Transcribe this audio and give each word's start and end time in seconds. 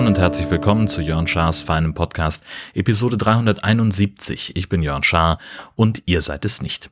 Moin 0.00 0.06
und 0.06 0.18
herzlich 0.18 0.50
willkommen 0.50 0.88
zu 0.88 1.02
Jörn 1.02 1.26
Schars 1.26 1.62
feinem 1.62 1.94
Podcast, 1.94 2.44
Episode 2.74 3.18
371. 3.18 4.56
Ich 4.56 4.68
bin 4.68 4.82
Jörn 4.82 5.02
Schaar 5.02 5.38
und 5.76 6.02
ihr 6.06 6.22
seid 6.22 6.44
es 6.44 6.62
nicht. 6.62 6.90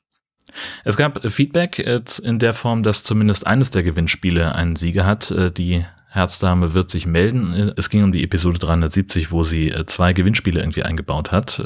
Es 0.84 0.96
gab 0.96 1.24
Feedback 1.30 1.78
äh, 1.78 2.00
in 2.22 2.38
der 2.38 2.54
Form, 2.54 2.82
dass 2.82 3.04
zumindest 3.04 3.46
eines 3.46 3.70
der 3.70 3.82
Gewinnspiele 3.82 4.54
einen 4.54 4.76
Sieger 4.76 5.06
hat. 5.06 5.30
Äh, 5.30 5.50
die 5.50 5.84
Herzdame 6.08 6.74
wird 6.74 6.90
sich 6.90 7.06
melden. 7.06 7.54
Äh, 7.54 7.72
es 7.76 7.90
ging 7.90 8.04
um 8.04 8.12
die 8.12 8.24
Episode 8.24 8.58
370, 8.58 9.30
wo 9.30 9.42
sie 9.42 9.74
zwei 9.86 10.12
Gewinnspiele 10.12 10.60
irgendwie 10.60 10.82
eingebaut 10.82 11.32
hat. 11.32 11.62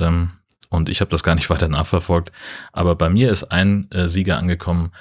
Und 0.73 0.89
ich 0.89 1.01
habe 1.01 1.11
das 1.11 1.23
gar 1.23 1.35
nicht 1.35 1.51
weiter 1.51 1.69
nachverfolgt. 1.69 2.33
Aber 2.73 2.97
bei 2.97 3.09
mir 3.09 3.31
ist 3.31 3.45
ein 3.45 3.89
Sieger 3.93 4.39
angekommen 4.39 4.93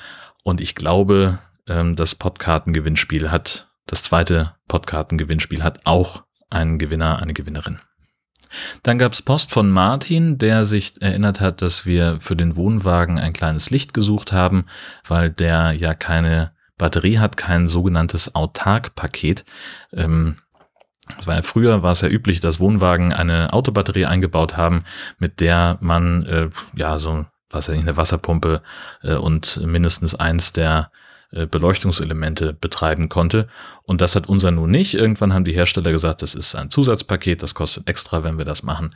und 0.44 0.62
ich 0.62 0.76
glaube, 0.76 1.40
ähm, 1.68 1.96
das 1.96 2.16
Podkarten-Gewinnspiel 2.16 3.32
hat 3.32 3.72
das 3.88 4.04
zweite 4.04 4.56
Podkarten-Gewinnspiel 4.68 5.64
hat 5.64 5.86
auch 5.86 6.24
einen 6.50 6.78
Gewinner, 6.78 7.20
eine 7.20 7.34
Gewinnerin. 7.34 7.80
Dann 8.84 8.98
gab 8.98 9.14
es 9.14 9.22
Post 9.22 9.52
von 9.52 9.70
Martin, 9.70 10.38
der 10.38 10.66
sich 10.66 11.02
erinnert 11.02 11.40
hat, 11.40 11.62
dass 11.62 11.86
wir 11.86 12.20
für 12.20 12.36
den 12.36 12.56
Wohnwagen 12.56 13.18
ein 13.18 13.34
kleines 13.34 13.70
Licht 13.70 13.94
gesucht 13.94 14.34
haben, 14.34 14.66
weil 15.08 15.30
der 15.30 15.72
ja 15.72 15.94
keine 15.94 16.52
Batterie 16.78 17.20
hat, 17.20 17.38
kein 17.38 17.68
sogenanntes 17.68 18.36
Autark-Paket. 18.36 19.46
Ähm, 19.94 20.38
das 21.18 21.28
war 21.28 21.36
ja 21.36 21.42
früher 21.42 21.84
war 21.84 21.92
es 21.92 22.02
ja 22.02 22.10
üblich, 22.10 22.40
dass 22.40 22.60
Wohnwagen 22.60 23.14
eine 23.14 23.54
Autobatterie 23.54 24.06
eingebaut 24.06 24.58
haben, 24.58 24.84
mit 25.20 25.40
der 25.40 25.78
man 25.82 26.26
äh, 26.26 26.50
ja 26.76 26.98
so 27.00 27.26
was 27.50 27.68
ja 27.68 27.74
nicht 27.74 27.88
eine 27.88 27.98
Wasserpumpe 27.98 28.62
äh, 29.04 29.16
und 29.16 29.60
mindestens 29.66 30.16
eins 30.16 30.54
der 30.54 30.92
äh, 31.32 31.46
Beleuchtungselemente 31.46 32.54
betreiben 32.54 33.10
konnte. 33.10 33.48
Und 33.84 34.02
das 34.02 34.16
hat 34.16 34.30
unser 34.30 34.52
nun 34.52 34.72
nicht. 34.72 34.94
Irgendwann 34.94 35.34
haben 35.34 35.44
die 35.44 35.54
Hersteller 35.54 35.92
gesagt, 35.92 36.22
das 36.22 36.34
ist 36.34 36.56
ein 36.56 36.70
Zusatzpaket, 36.70 37.44
das 37.44 37.54
kostet 37.54 37.90
extra, 37.90 38.24
wenn 38.24 38.38
wir 38.38 38.46
das 38.46 38.64
machen. 38.64 38.92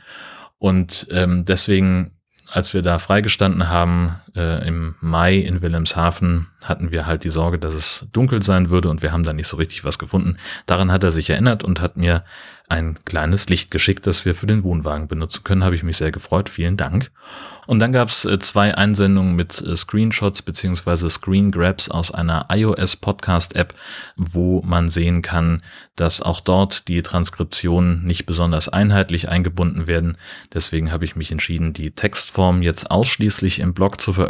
Und 0.58 1.08
ähm, 1.11 1.43
deswegen 1.45 2.11
als 2.52 2.73
wir 2.73 2.81
da 2.81 2.99
freigestanden 2.99 3.69
haben 3.69 4.21
äh, 4.36 4.67
im 4.67 4.95
Mai 5.02 5.38
in 5.38 5.61
Wilhelmshaven, 5.61 6.47
hatten 6.64 6.91
wir 6.91 7.05
halt 7.05 7.23
die 7.23 7.30
Sorge, 7.30 7.59
dass 7.59 7.75
es 7.75 8.08
dunkel 8.11 8.44
sein 8.44 8.69
würde 8.69 8.89
und 8.89 9.02
wir 9.02 9.11
haben 9.11 9.23
da 9.23 9.33
nicht 9.33 9.47
so 9.47 9.58
richtig 9.58 9.83
was 9.83 10.00
gefunden. 10.00 10.38
Daran 10.66 10.92
hat 10.92 11.03
er 11.03 11.11
sich 11.11 11.30
erinnert 11.30 11.64
und 11.64 11.80
hat 11.81 11.97
mir 11.97 12.23
ein 12.67 12.97
kleines 13.05 13.47
Licht 13.47 13.69
geschickt, 13.69 14.08
das 14.08 14.25
wir 14.25 14.33
für 14.33 14.47
den 14.47 14.64
Wohnwagen 14.64 15.08
benutzen 15.08 15.44
können. 15.44 15.64
Habe 15.64 15.75
ich 15.75 15.83
mich 15.83 15.97
sehr 15.97 16.11
gefreut. 16.11 16.50
Vielen 16.50 16.77
Dank. 16.77 17.11
Und 17.67 17.80
dann 17.80 17.92
gab 17.92 18.09
es 18.09 18.25
äh, 18.25 18.39
zwei 18.39 18.75
Einsendungen 18.75 19.36
mit 19.36 19.61
äh, 19.61 19.75
Screenshots 19.75 20.42
beziehungsweise 20.42 21.09
Screen 21.09 21.52
Grabs 21.52 21.89
aus 21.89 22.11
einer 22.11 22.47
iOS 22.49 22.95
Podcast 22.95 23.55
App, 23.55 23.75
wo 24.16 24.61
man 24.64 24.89
sehen 24.89 25.22
kann, 25.22 25.61
dass 25.95 26.22
auch 26.22 26.42
dort 26.42 26.88
die 26.88 27.02
Transkriptionen 27.03 28.03
nicht 28.03 28.25
besonders 28.25 28.70
einheitlich 28.70 29.30
eingebunden 29.30 29.88
werden. 29.88 30.17
Deswegen 30.53 30.92
habe 30.92 31.05
ich 31.05 31.16
mich 31.16 31.31
entschieden, 31.31 31.73
die 31.73 31.92
Textform 31.92 32.64
jetzt 32.64 32.89
ausschließlich 32.89 33.59
im 33.59 33.73
Blog 33.73 34.02
zu 34.02 34.11
veröffentlichen. 34.11 34.24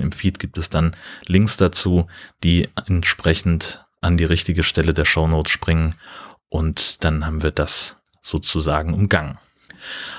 Im 0.00 0.12
Feed 0.12 0.38
gibt 0.38 0.58
es 0.58 0.70
dann 0.70 0.96
Links 1.26 1.56
dazu, 1.56 2.06
die 2.42 2.68
entsprechend 2.86 3.84
an 4.00 4.16
die 4.16 4.24
richtige 4.24 4.62
Stelle 4.62 4.94
der 4.94 5.04
Show 5.04 5.26
Notes 5.26 5.52
springen 5.52 5.94
und 6.48 7.04
dann 7.04 7.26
haben 7.26 7.42
wir 7.42 7.50
das 7.50 7.96
sozusagen 8.22 8.94
umgangen. 8.94 9.38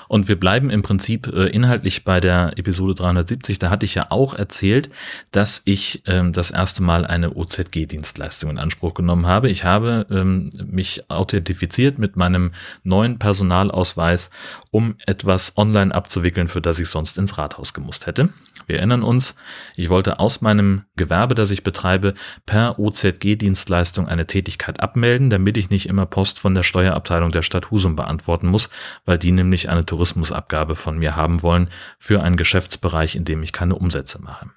Und 0.07 0.27
wir 0.27 0.39
bleiben 0.39 0.69
im 0.69 0.81
Prinzip 0.81 1.27
äh, 1.27 1.47
inhaltlich 1.47 2.03
bei 2.03 2.19
der 2.19 2.57
Episode 2.57 2.95
370. 2.95 3.59
Da 3.59 3.69
hatte 3.69 3.85
ich 3.85 3.95
ja 3.95 4.07
auch 4.09 4.33
erzählt, 4.33 4.89
dass 5.31 5.61
ich 5.65 6.03
ähm, 6.05 6.33
das 6.33 6.51
erste 6.51 6.83
Mal 6.83 7.05
eine 7.05 7.35
OZG-Dienstleistung 7.35 8.49
in 8.49 8.57
Anspruch 8.57 8.93
genommen 8.93 9.25
habe. 9.25 9.49
Ich 9.49 9.63
habe 9.63 10.05
ähm, 10.09 10.49
mich 10.65 11.09
authentifiziert 11.09 11.99
mit 11.99 12.15
meinem 12.15 12.51
neuen 12.83 13.19
Personalausweis, 13.19 14.29
um 14.71 14.95
etwas 15.05 15.57
online 15.57 15.93
abzuwickeln, 15.93 16.47
für 16.47 16.61
das 16.61 16.79
ich 16.79 16.89
sonst 16.89 17.17
ins 17.17 17.37
Rathaus 17.37 17.73
gemusst 17.73 18.07
hätte. 18.07 18.29
Wir 18.67 18.77
erinnern 18.77 19.03
uns, 19.03 19.35
ich 19.75 19.89
wollte 19.89 20.19
aus 20.19 20.39
meinem 20.39 20.83
Gewerbe, 20.95 21.35
das 21.35 21.51
ich 21.51 21.63
betreibe, 21.63 22.13
per 22.45 22.79
OZG-Dienstleistung 22.79 24.07
eine 24.07 24.27
Tätigkeit 24.27 24.79
abmelden, 24.79 25.29
damit 25.29 25.57
ich 25.57 25.69
nicht 25.69 25.89
immer 25.89 26.05
Post 26.05 26.39
von 26.39 26.55
der 26.55 26.63
Steuerabteilung 26.63 27.31
der 27.31 27.41
Stadt 27.41 27.69
Husum 27.69 27.97
beantworten 27.97 28.47
muss, 28.47 28.69
weil 29.05 29.17
die 29.17 29.33
nämlich 29.33 29.50
eine 29.69 29.85
Tourismusabgabe 29.85 30.75
von 30.75 30.97
mir 30.97 31.15
haben 31.15 31.41
wollen 31.41 31.69
für 31.99 32.21
einen 32.21 32.37
Geschäftsbereich, 32.37 33.15
in 33.15 33.25
dem 33.25 33.43
ich 33.43 33.53
keine 33.53 33.75
Umsätze 33.75 34.21
mache. 34.21 34.49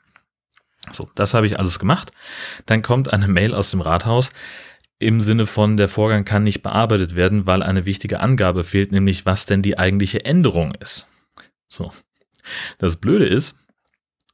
So, 0.93 1.11
das 1.15 1.35
habe 1.35 1.47
ich 1.47 1.59
alles 1.59 1.79
gemacht. 1.79 2.13
Dann 2.67 2.83
kommt 2.83 3.13
eine 3.13 3.29
Mail 3.29 3.55
aus 3.55 3.71
dem 3.71 3.81
Rathaus 3.81 4.31
im 4.99 5.21
Sinne 5.21 5.47
von, 5.47 5.77
der 5.77 5.89
Vorgang 5.89 6.25
kann 6.25 6.45
nicht 6.45 6.63
bearbeitet 6.63 7.15
werden, 7.15 7.47
weil 7.47 7.63
eine 7.63 7.85
wichtige 7.85 8.21
Angabe 8.21 8.65
fehlt, 8.65 8.93
nämlich 8.93 9.27
was 9.27 9.45
denn 9.45 9.63
die 9.63 9.79
eigentliche 9.79 10.25
Änderung 10.25 10.75
ist. 10.75 11.07
So. 11.69 11.91
Das 12.79 12.97
Blöde 12.97 13.27
ist, 13.27 13.55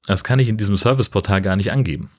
das 0.07 0.25
kann 0.25 0.39
ich 0.39 0.49
in 0.49 0.57
diesem 0.57 0.77
Serviceportal 0.77 1.41
gar 1.43 1.57
nicht 1.57 1.73
angeben. 1.73 2.11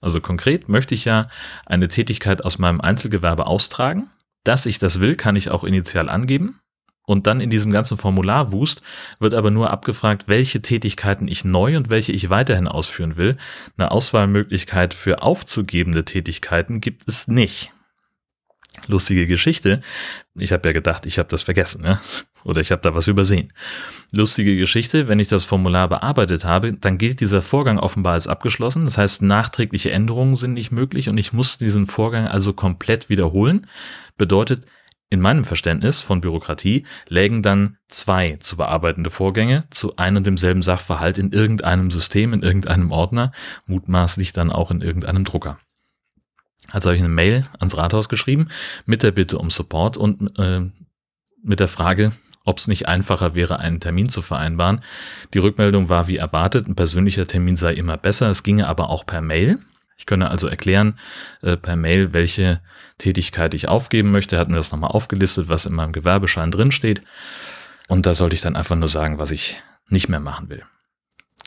Also 0.00 0.20
konkret 0.20 0.68
möchte 0.68 0.94
ich 0.94 1.04
ja 1.04 1.28
eine 1.66 1.88
Tätigkeit 1.88 2.44
aus 2.44 2.58
meinem 2.58 2.80
Einzelgewerbe 2.80 3.46
austragen. 3.46 4.10
Dass 4.44 4.64
ich 4.64 4.78
das 4.78 5.00
will, 5.00 5.16
kann 5.16 5.36
ich 5.36 5.50
auch 5.50 5.64
initial 5.64 6.08
angeben. 6.08 6.60
Und 7.10 7.26
dann 7.26 7.40
in 7.40 7.50
diesem 7.50 7.72
ganzen 7.72 7.98
Formularwust 7.98 8.82
wird 9.18 9.34
aber 9.34 9.50
nur 9.50 9.70
abgefragt, 9.70 10.28
welche 10.28 10.62
Tätigkeiten 10.62 11.26
ich 11.26 11.44
neu 11.44 11.76
und 11.76 11.90
welche 11.90 12.12
ich 12.12 12.30
weiterhin 12.30 12.68
ausführen 12.68 13.16
will. 13.16 13.36
Eine 13.76 13.90
Auswahlmöglichkeit 13.90 14.94
für 14.94 15.20
aufzugebende 15.20 16.04
Tätigkeiten 16.04 16.80
gibt 16.80 17.08
es 17.08 17.26
nicht. 17.26 17.72
Lustige 18.86 19.26
Geschichte. 19.26 19.80
Ich 20.38 20.52
habe 20.52 20.68
ja 20.68 20.72
gedacht, 20.72 21.04
ich 21.04 21.18
habe 21.18 21.28
das 21.28 21.42
vergessen, 21.42 21.82
ne? 21.82 21.98
oder 22.44 22.60
ich 22.60 22.70
habe 22.70 22.80
da 22.80 22.94
was 22.94 23.08
übersehen. 23.08 23.52
Lustige 24.12 24.56
Geschichte, 24.56 25.08
wenn 25.08 25.18
ich 25.18 25.26
das 25.26 25.44
Formular 25.44 25.88
bearbeitet 25.88 26.44
habe, 26.44 26.74
dann 26.74 26.96
gilt 26.96 27.18
dieser 27.18 27.42
Vorgang 27.42 27.80
offenbar 27.80 28.12
als 28.12 28.28
abgeschlossen. 28.28 28.84
Das 28.84 28.98
heißt, 28.98 29.22
nachträgliche 29.22 29.90
Änderungen 29.90 30.36
sind 30.36 30.52
nicht 30.52 30.70
möglich 30.70 31.08
und 31.08 31.18
ich 31.18 31.32
muss 31.32 31.58
diesen 31.58 31.88
Vorgang 31.88 32.28
also 32.28 32.52
komplett 32.52 33.08
wiederholen. 33.08 33.66
Bedeutet, 34.16 34.64
in 35.10 35.20
meinem 35.20 35.44
Verständnis 35.44 36.00
von 36.00 36.20
Bürokratie 36.20 36.86
lägen 37.08 37.42
dann 37.42 37.76
zwei 37.88 38.36
zu 38.40 38.56
bearbeitende 38.56 39.10
Vorgänge 39.10 39.64
zu 39.70 39.96
einem 39.96 40.18
und 40.18 40.26
demselben 40.26 40.62
Sachverhalt 40.62 41.18
in 41.18 41.32
irgendeinem 41.32 41.90
System, 41.90 42.32
in 42.32 42.42
irgendeinem 42.42 42.92
Ordner, 42.92 43.32
mutmaßlich 43.66 44.32
dann 44.32 44.52
auch 44.52 44.70
in 44.70 44.80
irgendeinem 44.80 45.24
Drucker. 45.24 45.58
Also 46.70 46.88
habe 46.88 46.96
ich 46.96 47.02
eine 47.02 47.12
Mail 47.12 47.44
ans 47.58 47.76
Rathaus 47.76 48.08
geschrieben 48.08 48.48
mit 48.86 49.02
der 49.02 49.10
Bitte 49.10 49.38
um 49.38 49.50
Support 49.50 49.96
und 49.96 50.38
äh, 50.38 50.70
mit 51.42 51.58
der 51.58 51.68
Frage, 51.68 52.12
ob 52.44 52.58
es 52.58 52.68
nicht 52.68 52.86
einfacher 52.86 53.34
wäre, 53.34 53.58
einen 53.58 53.80
Termin 53.80 54.08
zu 54.08 54.22
vereinbaren. 54.22 54.80
Die 55.34 55.38
Rückmeldung 55.38 55.88
war 55.88 56.06
wie 56.06 56.18
erwartet, 56.18 56.68
ein 56.68 56.76
persönlicher 56.76 57.26
Termin 57.26 57.56
sei 57.56 57.74
immer 57.74 57.96
besser, 57.96 58.30
es 58.30 58.44
ginge 58.44 58.68
aber 58.68 58.90
auch 58.90 59.04
per 59.04 59.20
Mail. 59.20 59.58
Ich 60.00 60.06
könne 60.06 60.30
also 60.30 60.48
erklären 60.48 60.98
äh, 61.42 61.58
per 61.58 61.76
Mail, 61.76 62.14
welche 62.14 62.62
Tätigkeit 62.96 63.52
ich 63.52 63.68
aufgeben 63.68 64.10
möchte. 64.10 64.36
Er 64.36 64.40
hat 64.40 64.48
mir 64.48 64.56
das 64.56 64.72
nochmal 64.72 64.92
aufgelistet, 64.92 65.48
was 65.48 65.66
in 65.66 65.74
meinem 65.74 65.92
Gewerbeschein 65.92 66.50
drinsteht. 66.50 67.02
Und 67.86 68.06
da 68.06 68.14
sollte 68.14 68.34
ich 68.34 68.40
dann 68.40 68.56
einfach 68.56 68.76
nur 68.76 68.88
sagen, 68.88 69.18
was 69.18 69.30
ich 69.30 69.62
nicht 69.90 70.08
mehr 70.08 70.18
machen 70.18 70.48
will. 70.48 70.62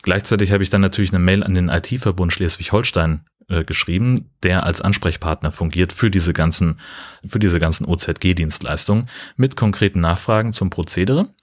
Gleichzeitig 0.02 0.52
habe 0.52 0.62
ich 0.62 0.70
dann 0.70 0.82
natürlich 0.82 1.10
eine 1.10 1.18
Mail 1.18 1.42
an 1.42 1.54
den 1.54 1.68
IT-Verbund 1.68 2.32
Schleswig-Holstein 2.32 3.24
äh, 3.48 3.64
geschrieben, 3.64 4.30
der 4.44 4.62
als 4.62 4.80
Ansprechpartner 4.80 5.50
fungiert 5.50 5.92
für 5.92 6.12
diese 6.12 6.32
ganzen, 6.32 6.78
für 7.26 7.40
diese 7.40 7.58
ganzen 7.58 7.86
OZG-Dienstleistungen 7.86 9.08
mit 9.36 9.56
konkreten 9.56 9.98
Nachfragen 9.98 10.52
zum 10.52 10.70
Prozedere. 10.70 11.34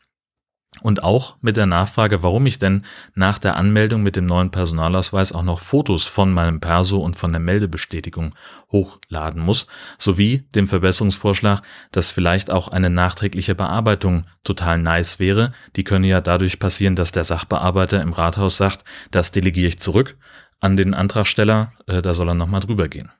Und 0.81 1.03
auch 1.03 1.37
mit 1.41 1.57
der 1.57 1.65
Nachfrage, 1.65 2.23
warum 2.23 2.45
ich 2.45 2.59
denn 2.59 2.83
nach 3.13 3.39
der 3.39 3.55
Anmeldung 3.55 4.03
mit 4.03 4.15
dem 4.15 4.25
neuen 4.25 4.51
Personalausweis 4.51 5.31
auch 5.31 5.43
noch 5.43 5.59
Fotos 5.59 6.07
von 6.07 6.31
meinem 6.31 6.59
Perso 6.59 6.99
und 6.99 7.15
von 7.15 7.31
der 7.31 7.39
Meldebestätigung 7.39 8.33
hochladen 8.71 9.41
muss, 9.41 9.67
sowie 9.97 10.45
dem 10.55 10.67
Verbesserungsvorschlag, 10.67 11.61
dass 11.91 12.09
vielleicht 12.09 12.49
auch 12.49 12.67
eine 12.67 12.89
nachträgliche 12.89 13.55
Bearbeitung 13.55 14.23
total 14.43 14.79
nice 14.79 15.19
wäre. 15.19 15.53
Die 15.75 15.83
könne 15.83 16.07
ja 16.07 16.21
dadurch 16.21 16.59
passieren, 16.59 16.95
dass 16.95 17.11
der 17.11 17.23
Sachbearbeiter 17.23 18.01
im 18.01 18.13
Rathaus 18.13 18.57
sagt, 18.57 18.83
das 19.11 19.31
delegiere 19.31 19.67
ich 19.67 19.79
zurück 19.79 20.17
an 20.59 20.77
den 20.77 20.93
Antragsteller, 20.93 21.73
äh, 21.87 22.01
da 22.01 22.13
soll 22.13 22.29
er 22.29 22.35
nochmal 22.35 22.61
drüber 22.61 22.87
gehen. 22.87 23.11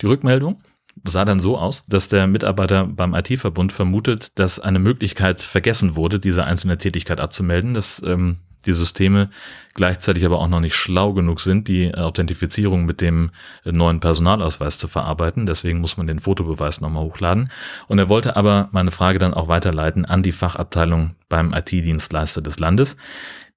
Die 0.00 0.06
Rückmeldung 0.06 0.62
sah 1.04 1.24
dann 1.24 1.40
so 1.40 1.58
aus, 1.58 1.82
dass 1.88 2.08
der 2.08 2.26
Mitarbeiter 2.26 2.86
beim 2.86 3.14
IT-Verbund 3.14 3.72
vermutet, 3.72 4.38
dass 4.38 4.60
eine 4.60 4.78
Möglichkeit 4.78 5.40
vergessen 5.40 5.96
wurde, 5.96 6.20
diese 6.20 6.44
einzelne 6.44 6.78
Tätigkeit 6.78 7.20
abzumelden. 7.20 7.74
Das 7.74 8.02
ähm, 8.04 8.38
die 8.66 8.72
Systeme 8.72 9.30
gleichzeitig 9.74 10.24
aber 10.26 10.38
auch 10.38 10.48
noch 10.48 10.60
nicht 10.60 10.74
schlau 10.74 11.12
genug 11.12 11.40
sind, 11.40 11.68
die 11.68 11.94
Authentifizierung 11.94 12.84
mit 12.84 13.00
dem 13.00 13.30
neuen 13.64 14.00
Personalausweis 14.00 14.78
zu 14.78 14.88
verarbeiten. 14.88 15.46
Deswegen 15.46 15.80
muss 15.80 15.96
man 15.96 16.06
den 16.06 16.18
Fotobeweis 16.18 16.80
nochmal 16.80 17.04
hochladen. 17.04 17.50
Und 17.88 17.98
er 17.98 18.08
wollte 18.08 18.36
aber 18.36 18.68
meine 18.72 18.90
Frage 18.90 19.18
dann 19.18 19.34
auch 19.34 19.48
weiterleiten 19.48 20.04
an 20.04 20.22
die 20.22 20.32
Fachabteilung 20.32 21.14
beim 21.28 21.54
IT-Dienstleister 21.54 22.42
des 22.42 22.58
Landes. 22.58 22.96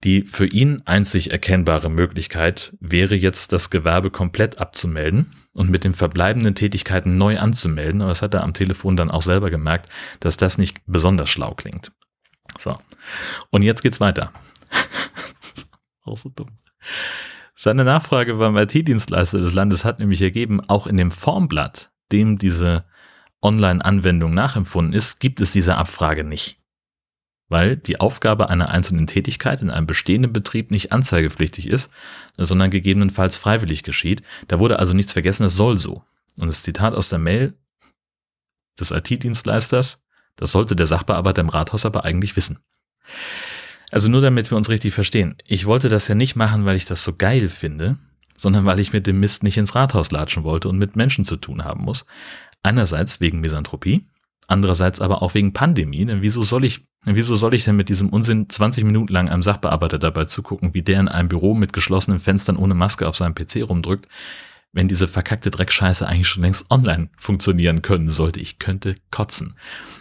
Die 0.03 0.23
für 0.23 0.45
ihn 0.45 0.81
einzig 0.85 1.31
erkennbare 1.31 1.89
Möglichkeit 1.89 2.75
wäre 2.81 3.15
jetzt, 3.15 3.53
das 3.53 3.69
Gewerbe 3.69 4.11
komplett 4.11 4.59
abzumelden 4.59 5.31
und 5.53 5.69
mit 5.69 5.85
den 5.85 5.93
verbleibenden 5.93 6.55
Tätigkeiten 6.55 7.17
neu 7.17 7.39
anzumelden. 7.39 8.01
Aber 8.01 8.09
das 8.09 8.21
hat 8.21 8.33
er 8.33 8.43
am 8.43 8.53
Telefon 8.53 8.97
dann 8.97 9.09
auch 9.09 9.21
selber 9.21 9.49
gemerkt, 9.49 9.89
dass 10.19 10.35
das 10.35 10.57
nicht 10.57 10.81
besonders 10.87 11.29
schlau 11.29 11.53
klingt. 11.53 11.93
So. 12.59 12.75
Und 13.49 13.63
jetzt 13.63 13.81
geht's 13.81 14.01
weiter. 14.01 14.33
auch 16.03 16.17
so 16.17 16.29
dumm. 16.29 16.49
Seine 17.55 17.85
Nachfrage 17.85 18.33
beim 18.33 18.57
IT-Dienstleister 18.57 19.39
des 19.39 19.53
Landes 19.53 19.85
hat 19.85 19.99
nämlich 19.99 20.21
ergeben, 20.21 20.59
auch 20.67 20.85
in 20.85 20.97
dem 20.97 21.11
Formblatt, 21.11 21.91
dem 22.11 22.37
diese 22.37 22.83
Online-Anwendung 23.41 24.33
nachempfunden 24.33 24.93
ist, 24.93 25.21
gibt 25.21 25.39
es 25.39 25.53
diese 25.53 25.77
Abfrage 25.77 26.25
nicht 26.25 26.57
weil 27.53 27.77
die 27.77 27.99
Aufgabe 27.99 28.49
einer 28.49 28.71
einzelnen 28.71 29.05
Tätigkeit 29.05 29.61
in 29.61 29.69
einem 29.69 29.85
bestehenden 29.85 30.33
Betrieb 30.33 30.71
nicht 30.71 30.91
anzeigepflichtig 30.91 31.67
ist, 31.67 31.91
sondern 32.35 32.71
gegebenenfalls 32.71 33.37
freiwillig 33.37 33.83
geschieht. 33.83 34.23
Da 34.47 34.57
wurde 34.57 34.79
also 34.79 34.95
nichts 34.95 35.13
vergessen, 35.13 35.43
es 35.43 35.55
soll 35.55 35.77
so. 35.77 36.03
Und 36.39 36.47
das 36.47 36.63
Zitat 36.63 36.95
aus 36.95 37.09
der 37.09 37.19
Mail 37.19 37.53
des 38.79 38.89
IT-Dienstleisters, 38.89 40.03
das 40.35 40.51
sollte 40.51 40.75
der 40.75 40.87
Sachbearbeiter 40.87 41.41
im 41.41 41.49
Rathaus 41.49 41.85
aber 41.85 42.05
eigentlich 42.05 42.35
wissen. 42.35 42.57
Also 43.91 44.09
nur 44.09 44.21
damit 44.21 44.49
wir 44.49 44.57
uns 44.57 44.69
richtig 44.69 44.95
verstehen. 44.95 45.35
Ich 45.45 45.67
wollte 45.67 45.89
das 45.89 46.07
ja 46.07 46.15
nicht 46.15 46.35
machen, 46.35 46.65
weil 46.65 46.75
ich 46.75 46.85
das 46.85 47.03
so 47.03 47.15
geil 47.15 47.49
finde, 47.49 47.99
sondern 48.35 48.65
weil 48.65 48.79
ich 48.79 48.93
mit 48.93 49.05
dem 49.05 49.19
Mist 49.19 49.43
nicht 49.43 49.59
ins 49.59 49.75
Rathaus 49.75 50.09
latschen 50.09 50.43
wollte 50.43 50.69
und 50.69 50.79
mit 50.79 50.95
Menschen 50.95 51.23
zu 51.23 51.35
tun 51.35 51.63
haben 51.63 51.83
muss. 51.83 52.07
Einerseits 52.63 53.21
wegen 53.21 53.41
Misanthropie, 53.41 54.07
andererseits 54.47 55.01
aber 55.01 55.21
auch 55.21 55.33
wegen 55.33 55.53
Pandemie. 55.53 56.05
Denn 56.05 56.21
wieso 56.21 56.43
soll 56.43 56.65
ich 56.65 56.85
Wieso 57.05 57.35
soll 57.35 57.53
ich 57.53 57.65
denn 57.65 57.75
mit 57.75 57.89
diesem 57.89 58.09
Unsinn 58.09 58.49
20 58.49 58.85
Minuten 58.85 59.11
lang 59.11 59.27
einem 59.27 59.43
Sachbearbeiter 59.43 59.99
dabei 59.99 60.25
zugucken, 60.25 60.73
wie 60.73 60.83
der 60.83 61.01
in 61.01 61.09
einem 61.09 61.27
Büro 61.27 61.53
mit 61.53 61.73
geschlossenen 61.73 62.19
Fenstern 62.19 62.55
ohne 62.55 62.75
Maske 62.75 63.07
auf 63.07 63.17
seinem 63.17 63.35
PC 63.35 63.67
rumdrückt, 63.67 64.07
wenn 64.71 64.87
diese 64.87 65.09
verkackte 65.09 65.51
Dreckscheiße 65.51 66.07
eigentlich 66.07 66.29
schon 66.29 66.43
längst 66.43 66.71
online 66.71 67.09
funktionieren 67.17 67.81
können 67.81 68.09
sollte? 68.09 68.39
Ich 68.39 68.57
könnte 68.57 68.95
kotzen. 69.11 69.55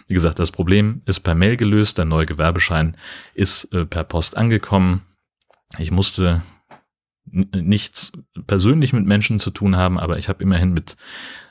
Wie 0.07 0.13
gesagt, 0.13 0.39
das 0.39 0.51
Problem 0.51 1.01
ist 1.05 1.19
per 1.19 1.35
Mail 1.35 1.57
gelöst, 1.57 1.97
der 1.97 2.05
neue 2.05 2.25
Gewerbeschein 2.25 2.95
ist 3.33 3.65
äh, 3.73 3.85
per 3.85 4.05
Post 4.05 4.37
angekommen. 4.37 5.01
Ich 5.77 5.91
musste 5.91 6.41
nichts 7.33 8.11
persönlich 8.45 8.93
mit 8.93 9.05
Menschen 9.05 9.39
zu 9.39 9.49
tun 9.49 9.75
haben, 9.75 9.99
aber 9.99 10.19
ich 10.19 10.29
habe 10.29 10.43
immerhin 10.43 10.71
mit 10.71 10.95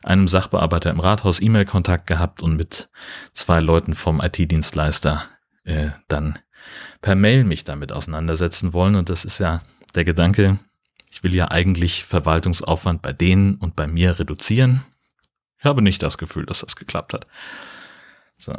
einem 0.04 0.28
Sachbearbeiter 0.28 0.90
im 0.90 1.00
Rathaus 1.00 1.42
E-Mail-Kontakt 1.42 2.06
gehabt 2.06 2.40
und 2.40 2.56
mit 2.56 2.88
zwei 3.32 3.60
Leuten 3.60 3.94
vom 3.94 4.20
IT-Dienstleister 4.20 5.24
äh, 5.64 5.90
dann 6.08 6.38
per 7.00 7.16
Mail 7.16 7.44
mich 7.44 7.64
damit 7.64 7.92
auseinandersetzen 7.92 8.72
wollen. 8.72 8.94
Und 8.94 9.10
das 9.10 9.24
ist 9.24 9.40
ja 9.40 9.60
der 9.94 10.04
Gedanke, 10.04 10.58
ich 11.10 11.22
will 11.22 11.34
ja 11.34 11.50
eigentlich 11.50 12.04
Verwaltungsaufwand 12.04 13.02
bei 13.02 13.12
denen 13.12 13.56
und 13.56 13.74
bei 13.76 13.86
mir 13.86 14.18
reduzieren. 14.18 14.82
Ich 15.58 15.64
habe 15.64 15.82
nicht 15.82 16.02
das 16.02 16.16
Gefühl, 16.16 16.46
dass 16.46 16.60
das 16.60 16.76
geklappt 16.76 17.12
hat. 17.12 17.26
So. 18.38 18.54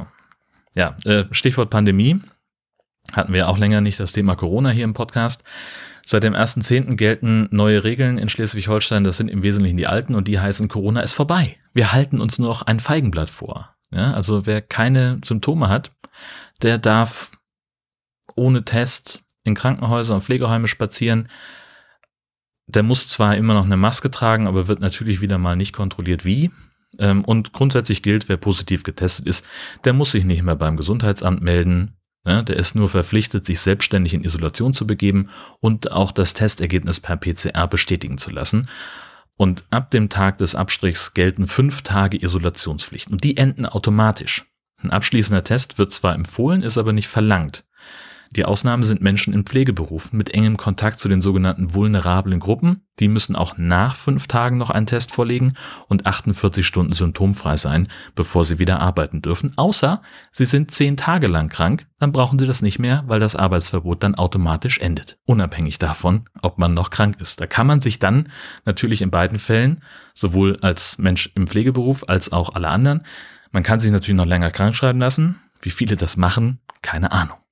Ja, 0.76 0.96
äh, 1.06 1.26
Stichwort 1.32 1.70
Pandemie. 1.70 2.22
Hatten 3.12 3.34
wir 3.34 3.50
auch 3.50 3.58
länger 3.58 3.82
nicht 3.82 4.00
das 4.00 4.12
Thema 4.12 4.36
Corona 4.36 4.70
hier 4.70 4.86
im 4.86 4.94
Podcast. 4.94 5.44
Seit 6.06 6.24
dem 6.24 6.34
1.10. 6.34 6.96
gelten 6.96 7.48
neue 7.52 7.84
Regeln 7.84 8.18
in 8.18 8.30
Schleswig-Holstein. 8.30 9.04
Das 9.04 9.18
sind 9.18 9.30
im 9.30 9.42
Wesentlichen 9.42 9.78
die 9.78 9.88
alten 9.88 10.16
und 10.16 10.28
die 10.28 10.40
heißen 10.40 10.68
Corona 10.68 11.02
ist 11.02 11.14
vorbei. 11.14 11.58
Wir 11.74 11.94
halten 11.94 12.20
uns 12.20 12.40
nur 12.40 12.50
noch 12.50 12.64
ein 12.64 12.80
Feigenblatt 12.80 13.30
vor. 13.30 13.76
Ja, 13.92 14.12
also 14.12 14.46
wer 14.46 14.62
keine 14.62 15.20
Symptome 15.24 15.70
hat, 15.70 15.92
der 16.62 16.78
darf 16.78 17.32
ohne 18.36 18.66
Test 18.66 19.24
in 19.44 19.56
Krankenhäuser 19.56 20.16
und 20.16 20.24
Pflegeheime 20.24 20.68
spazieren. 20.68 21.30
Der 22.68 22.84
muss 22.84 23.08
zwar 23.08 23.36
immer 23.36 23.54
noch 23.54 23.66
eine 23.66 23.78
Maske 23.78 24.10
tragen, 24.10 24.48
aber 24.48 24.68
wird 24.68 24.80
natürlich 24.80 25.22
wieder 25.22 25.38
mal 25.38 25.56
nicht 25.56 25.74
kontrolliert 25.74 26.26
wie. 26.26 26.52
Ähm, 26.98 27.24
und 27.26 27.54
grundsätzlich 27.54 28.04
gilt, 28.04 28.30
wer 28.30 28.38
positiv 28.38 28.84
getestet 28.84 29.28
ist, 29.28 29.46
der 29.84 29.94
muss 29.94 30.12
sich 30.12 30.26
nicht 30.26 30.44
mehr 30.44 30.56
beim 30.56 30.78
Gesundheitsamt 30.78 31.42
melden. 31.42 31.96
Der 32.26 32.56
ist 32.56 32.74
nur 32.74 32.88
verpflichtet, 32.88 33.46
sich 33.46 33.60
selbstständig 33.60 34.14
in 34.14 34.24
Isolation 34.24 34.74
zu 34.74 34.88
begeben 34.88 35.30
und 35.60 35.92
auch 35.92 36.14
das 36.14 36.34
Testergebnis 36.34 37.02
per 37.02 37.18
PCR 37.18 37.68
bestätigen 37.68 38.18
zu 38.18 38.32
lassen. 38.32 38.68
Und 39.36 39.66
ab 39.72 39.92
dem 39.92 40.10
Tag 40.10 40.38
des 40.38 40.56
Abstrichs 40.56 41.14
gelten 41.14 41.48
fünf 41.48 41.82
Tage 41.82 42.22
Isolationspflicht. 42.22 43.10
Und 43.10 43.24
die 43.24 43.36
enden 43.36 43.66
automatisch. 43.66 44.46
Ein 44.82 44.92
abschließender 44.92 45.44
Test 45.44 45.78
wird 45.78 45.92
zwar 45.92 46.14
empfohlen, 46.16 46.62
ist 46.62 46.78
aber 46.78 46.94
nicht 46.94 47.08
verlangt. 47.08 47.66
Die 48.36 48.46
Ausnahme 48.46 48.84
sind 48.84 49.02
Menschen 49.02 49.32
in 49.32 49.46
Pflegeberufen 49.46 50.18
mit 50.18 50.32
engem 50.34 50.58
Kontakt 50.58 51.00
zu 51.00 51.08
den 51.08 51.22
sogenannten 51.22 51.76
vulnerablen 51.76 52.40
Gruppen. 52.40 52.82
Die 53.00 53.08
müssen 53.08 53.36
auch 53.36 53.58
nach 53.58 53.96
fünf 53.96 54.28
Tagen 54.28 54.58
noch 54.58 54.72
einen 54.72 54.88
Test 54.88 55.12
vorlegen 55.12 55.54
und 55.88 56.08
48 56.08 56.66
Stunden 56.66 56.94
symptomfrei 56.94 57.58
sein, 57.58 57.88
bevor 58.16 58.44
sie 58.44 58.58
wieder 58.58 58.80
arbeiten 58.80 59.22
dürfen. 59.22 59.54
Außer 59.56 60.02
sie 60.32 60.46
sind 60.46 60.72
zehn 60.72 60.98
Tage 60.98 61.28
lang 61.28 61.48
krank, 61.48 61.86
dann 62.00 62.12
brauchen 62.12 62.40
sie 62.40 62.48
das 62.48 62.64
nicht 62.64 62.80
mehr, 62.80 63.04
weil 63.06 63.20
das 63.20 63.36
Arbeitsverbot 63.36 64.02
dann 64.02 64.16
automatisch 64.16 64.80
endet. 64.80 65.20
Unabhängig 65.26 65.78
davon, 65.78 66.26
ob 66.42 66.58
man 66.58 66.74
noch 66.74 66.90
krank 66.90 67.18
ist. 67.20 67.40
Da 67.40 67.46
kann 67.46 67.68
man 67.68 67.82
sich 67.82 68.00
dann 68.00 68.30
natürlich 68.66 69.04
in 69.04 69.12
beiden 69.12 69.38
Fällen, 69.38 69.84
sowohl 70.16 70.58
als 70.62 70.98
Mensch 70.98 71.32
im 71.36 71.46
Pflegeberuf 71.46 72.04
als 72.08 72.32
auch 72.32 72.56
alle 72.56 72.70
anderen, 72.70 73.04
man 73.52 73.62
kann 73.62 73.80
sich 73.80 73.92
natürlich 73.92 74.18
noch 74.18 74.26
länger 74.26 74.50
krank 74.50 74.76
schreiben 74.76 75.00
lassen. 75.00 75.40
Wie 75.62 75.70
viele 75.70 75.96
das 75.96 76.18
machen, 76.18 76.60
keine 76.82 77.12
Ahnung. 77.12 77.43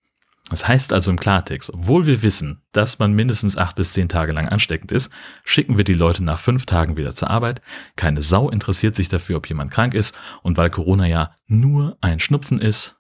Das 0.52 0.68
heißt 0.68 0.92
also 0.92 1.12
im 1.12 1.20
Klartext, 1.20 1.74
obwohl 1.74 2.06
wir 2.06 2.22
wissen, 2.22 2.62
dass 2.74 3.00
man 3.00 3.14
mindestens 3.14 3.58
acht 3.58 3.78
bis 3.78 3.94
zehn 3.94 4.10
Tage 4.10 4.34
lang 4.34 4.50
ansteckend 4.50 4.92
ist, 4.92 5.10
schicken 5.46 5.78
wir 5.78 5.86
die 5.86 5.94
Leute 5.94 6.24
nach 6.24 6.40
fünf 6.40 6.66
Tagen 6.66 6.98
wieder 6.98 7.16
zur 7.16 7.30
Arbeit. 7.30 7.62
Keine 7.96 8.22
Sau 8.22 8.50
interessiert 8.50 8.96
sich 8.96 9.08
dafür, 9.08 9.38
ob 9.38 9.48
jemand 9.48 9.72
krank 9.72 9.94
ist. 9.94 10.14
Und 10.44 10.58
weil 10.58 10.70
Corona 10.70 11.08
ja 11.08 11.32
nur 11.48 11.98
ein 12.02 12.20
Schnupfen 12.20 12.60
ist, 12.60 12.98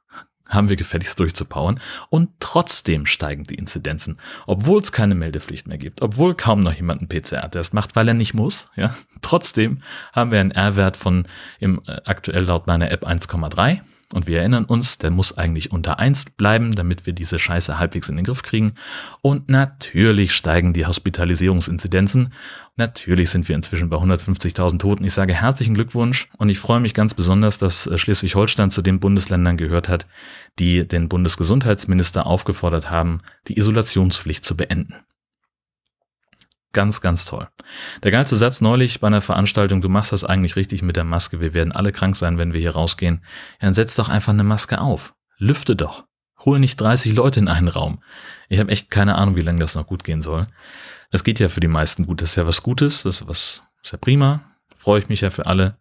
haben 0.49 0.69
wir 0.69 0.77
gefälligst 0.77 1.19
durchzupowern. 1.19 1.81
Und 2.09 2.29
trotzdem 2.39 3.05
steigen 3.05 3.43
die 3.43 3.55
Inzidenzen, 3.55 4.17
obwohl 4.47 4.81
es 4.81 4.93
keine 4.93 5.15
Meldepflicht 5.15 5.67
mehr 5.67 5.77
gibt, 5.77 6.01
obwohl 6.01 6.35
kaum 6.35 6.61
noch 6.61 6.73
jemand 6.73 7.01
einen 7.01 7.09
PCR-Test 7.09 7.73
macht, 7.73 7.97
weil 7.97 8.07
er 8.07 8.13
nicht 8.13 8.33
muss. 8.33 8.69
Ja, 8.77 8.91
trotzdem 9.21 9.81
haben 10.13 10.31
wir 10.31 10.39
einen 10.39 10.51
R-Wert 10.51 10.95
von 10.95 11.27
im 11.59 11.81
äh, 11.85 11.99
aktuell 12.05 12.45
laut 12.45 12.67
meiner 12.67 12.91
App 12.91 13.05
1,3 13.05 13.81
und 14.13 14.27
wir 14.27 14.39
erinnern 14.39 14.65
uns, 14.65 14.97
der 14.97 15.11
muss 15.11 15.37
eigentlich 15.37 15.71
unter 15.71 15.99
eins 15.99 16.25
bleiben, 16.25 16.73
damit 16.73 17.05
wir 17.05 17.13
diese 17.13 17.39
Scheiße 17.39 17.79
halbwegs 17.79 18.09
in 18.09 18.15
den 18.15 18.25
Griff 18.25 18.43
kriegen. 18.43 18.73
Und 19.21 19.49
natürlich 19.49 20.33
steigen 20.33 20.73
die 20.73 20.85
Hospitalisierungsinzidenzen. 20.85 22.33
Natürlich 22.75 23.29
sind 23.29 23.47
wir 23.47 23.55
inzwischen 23.55 23.89
bei 23.89 23.97
150.000 23.97 24.79
Toten. 24.79 25.03
Ich 25.03 25.13
sage 25.13 25.33
herzlichen 25.33 25.73
Glückwunsch 25.73 26.29
und 26.37 26.49
ich 26.49 26.59
freue 26.59 26.79
mich 26.79 26.93
ganz 26.93 27.13
besonders, 27.13 27.57
dass 27.57 27.87
äh, 27.87 27.97
Schleswig-Holstein 27.97 28.71
zu 28.71 28.81
den 28.81 28.99
Bundesländern 28.99 29.57
gehört 29.57 29.89
hat, 29.89 30.07
die 30.59 30.87
den 30.87 31.09
Bundesgesundheitsminister 31.09 32.25
aufgefordert 32.25 32.89
haben, 32.89 33.21
die 33.47 33.57
Isolationspflicht 33.57 34.43
zu 34.43 34.57
beenden. 34.57 34.95
Ganz, 36.73 37.01
ganz 37.01 37.25
toll. 37.25 37.49
Der 38.03 38.11
geilste 38.11 38.37
Satz 38.37 38.61
neulich 38.61 39.01
bei 39.01 39.07
einer 39.07 39.21
Veranstaltung, 39.21 39.81
du 39.81 39.89
machst 39.89 40.13
das 40.13 40.23
eigentlich 40.23 40.55
richtig 40.55 40.81
mit 40.81 40.95
der 40.95 41.03
Maske, 41.03 41.41
wir 41.41 41.53
werden 41.53 41.73
alle 41.73 41.91
krank 41.91 42.15
sein, 42.15 42.37
wenn 42.37 42.53
wir 42.53 42.61
hier 42.61 42.71
rausgehen. 42.71 43.21
Ja, 43.61 43.67
dann 43.67 43.73
setz 43.73 43.95
doch 43.95 44.07
einfach 44.07 44.31
eine 44.31 44.43
Maske 44.43 44.79
auf. 44.79 45.13
Lüfte 45.37 45.75
doch. 45.75 46.05
Hol 46.39 46.59
nicht 46.59 46.79
30 46.79 47.13
Leute 47.13 47.39
in 47.39 47.47
einen 47.47 47.67
Raum. 47.67 48.01
Ich 48.47 48.59
habe 48.59 48.71
echt 48.71 48.89
keine 48.89 49.15
Ahnung, 49.15 49.35
wie 49.35 49.41
lange 49.41 49.59
das 49.59 49.75
noch 49.75 49.85
gut 49.85 50.03
gehen 50.03 50.21
soll. 50.21 50.47
Es 51.11 51.23
geht 51.23 51.39
ja 51.39 51.49
für 51.49 51.59
die 51.59 51.67
meisten 51.67 52.05
gut. 52.05 52.21
Das 52.21 52.29
ist 52.31 52.35
ja 52.37 52.47
was 52.47 52.63
Gutes, 52.63 53.03
das 53.03 53.21
ist 53.21 53.27
was, 53.27 53.63
ist 53.83 53.91
ja 53.91 53.97
prima. 53.97 54.41
Freue 54.77 54.99
ich 54.99 55.09
mich 55.09 55.21
ja 55.21 55.29
für 55.29 55.45
alle. 55.45 55.77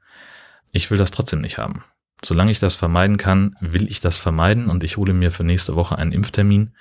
Ich 0.73 0.91
will 0.91 0.99
das 0.99 1.13
trotzdem 1.13 1.41
nicht 1.41 1.59
haben. 1.59 1.85
Solange 2.23 2.51
ich 2.51 2.59
das 2.59 2.75
vermeiden 2.75 3.17
kann, 3.17 3.57
will 3.61 3.89
ich 3.89 4.01
das 4.01 4.19
vermeiden 4.19 4.69
und 4.69 4.85
ich 4.85 4.97
hole 4.97 5.15
mir 5.15 5.31
für 5.31 5.45
nächste 5.45 5.77
Woche 5.77 5.97
einen 5.97 6.13
Impftermin 6.13 6.75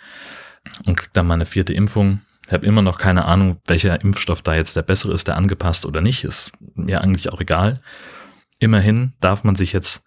und 0.86 0.98
krieg 0.98 1.14
dann 1.14 1.28
meine 1.28 1.46
vierte 1.46 1.74
Impfung 1.74 2.22
ich 2.50 2.54
habe 2.54 2.66
immer 2.66 2.82
noch 2.82 2.98
keine 2.98 3.26
Ahnung, 3.26 3.62
welcher 3.68 4.02
Impfstoff 4.02 4.42
da 4.42 4.56
jetzt 4.56 4.76
der 4.76 4.82
bessere 4.82 5.14
ist, 5.14 5.28
der 5.28 5.38
angepasst 5.38 5.86
oder 5.86 6.02
nicht. 6.02 6.24
Ist 6.24 6.52
mir 6.74 7.02
eigentlich 7.02 7.32
auch 7.32 7.40
egal. 7.40 7.80
Immerhin 8.58 9.14
darf 9.20 9.44
man 9.44 9.56
sich 9.56 9.72
jetzt 9.72 10.04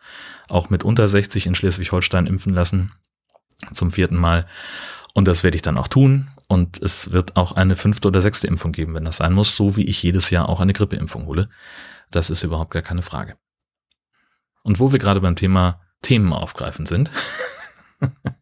auch 0.48 0.68
mit 0.68 0.82
unter 0.82 1.08
60 1.08 1.46
in 1.46 1.54
Schleswig-Holstein 1.54 2.26
impfen 2.26 2.52
lassen. 2.52 2.90
Zum 3.72 3.92
vierten 3.92 4.16
Mal. 4.16 4.46
Und 5.14 5.28
das 5.28 5.44
werde 5.44 5.54
ich 5.54 5.62
dann 5.62 5.78
auch 5.78 5.86
tun. 5.86 6.32
Und 6.48 6.82
es 6.82 7.12
wird 7.12 7.36
auch 7.36 7.52
eine 7.52 7.76
fünfte 7.76 8.08
oder 8.08 8.20
sechste 8.20 8.48
Impfung 8.48 8.72
geben, 8.72 8.94
wenn 8.94 9.04
das 9.04 9.18
sein 9.18 9.34
muss, 9.34 9.54
so 9.54 9.76
wie 9.76 9.84
ich 9.84 10.02
jedes 10.02 10.30
Jahr 10.30 10.48
auch 10.48 10.58
eine 10.58 10.72
Grippeimpfung 10.72 11.26
hole. 11.26 11.48
Das 12.10 12.28
ist 12.28 12.42
überhaupt 12.42 12.72
gar 12.72 12.82
keine 12.82 13.02
Frage. 13.02 13.36
Und 14.64 14.80
wo 14.80 14.90
wir 14.90 14.98
gerade 14.98 15.20
beim 15.20 15.36
Thema 15.36 15.80
Themen 16.02 16.32
aufgreifen 16.32 16.86
sind, 16.86 17.12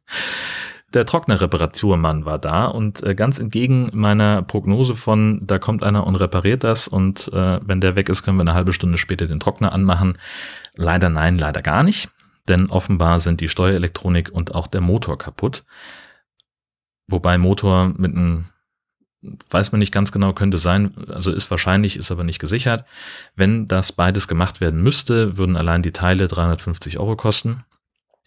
Der 0.92 1.06
Trocknerreparaturmann 1.06 2.24
war 2.24 2.38
da 2.38 2.64
und 2.66 3.02
äh, 3.04 3.14
ganz 3.14 3.38
entgegen 3.38 3.90
meiner 3.92 4.42
Prognose 4.42 4.96
von, 4.96 5.46
da 5.46 5.60
kommt 5.60 5.84
einer 5.84 6.04
und 6.04 6.16
repariert 6.16 6.64
das 6.64 6.88
und 6.88 7.28
äh, 7.32 7.60
wenn 7.64 7.80
der 7.80 7.94
weg 7.94 8.08
ist, 8.08 8.24
können 8.24 8.38
wir 8.38 8.42
eine 8.42 8.54
halbe 8.54 8.72
Stunde 8.72 8.98
später 8.98 9.26
den 9.26 9.38
Trockner 9.38 9.72
anmachen. 9.72 10.18
Leider 10.74 11.08
nein, 11.08 11.38
leider 11.38 11.62
gar 11.62 11.84
nicht, 11.84 12.10
denn 12.48 12.70
offenbar 12.70 13.20
sind 13.20 13.40
die 13.40 13.48
Steuerelektronik 13.48 14.30
und 14.32 14.54
auch 14.54 14.66
der 14.66 14.80
Motor 14.80 15.16
kaputt. 15.16 15.64
Wobei 17.06 17.38
Motor 17.38 17.92
mit 17.96 18.16
einem 18.16 18.46
weiß 19.50 19.72
man 19.72 19.80
nicht 19.80 19.92
ganz 19.92 20.12
genau, 20.12 20.32
könnte 20.32 20.58
sein, 20.58 20.94
also 21.08 21.30
ist 21.30 21.50
wahrscheinlich, 21.50 21.96
ist 21.96 22.10
aber 22.10 22.24
nicht 22.24 22.38
gesichert. 22.38 22.84
Wenn 23.36 23.68
das 23.68 23.92
beides 23.92 24.28
gemacht 24.28 24.60
werden 24.60 24.82
müsste, 24.82 25.36
würden 25.36 25.56
allein 25.56 25.82
die 25.82 25.92
Teile 25.92 26.26
350 26.26 26.98
Euro 26.98 27.16
kosten. 27.16 27.64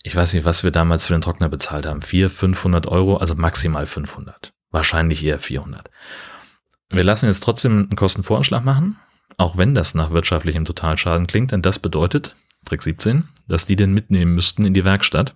Ich 0.03 0.15
weiß 0.15 0.33
nicht, 0.33 0.43
was 0.43 0.63
wir 0.65 0.71
damals 0.71 1.07
für 1.07 1.13
den 1.13 1.21
Trockner 1.21 1.47
bezahlt 1.47 1.85
haben. 1.85 2.01
400, 2.01 2.37
500 2.37 2.87
Euro, 2.87 3.17
also 3.17 3.35
maximal 3.35 3.87
500. 3.87 4.53
Wahrscheinlich 4.69 5.23
eher 5.23 5.39
400. 5.39 5.89
Wir 6.89 7.03
lassen 7.05 7.27
jetzt 7.27 7.41
trotzdem 7.41 7.87
einen 7.89 7.95
Kostenvoranschlag 7.95 8.65
machen, 8.65 8.97
auch 9.37 9.57
wenn 9.57 9.73
das 9.73 9.95
nach 9.95 10.11
wirtschaftlichem 10.11 10.65
Totalschaden 10.65 11.25
klingt, 11.25 11.51
denn 11.51 11.61
das 11.61 11.79
bedeutet, 11.79 12.35
Trick 12.65 12.83
17, 12.83 13.29
dass 13.47 13.65
die 13.65 13.77
den 13.77 13.93
mitnehmen 13.93 14.35
müssten 14.35 14.65
in 14.65 14.73
die 14.73 14.85
Werkstatt 14.85 15.35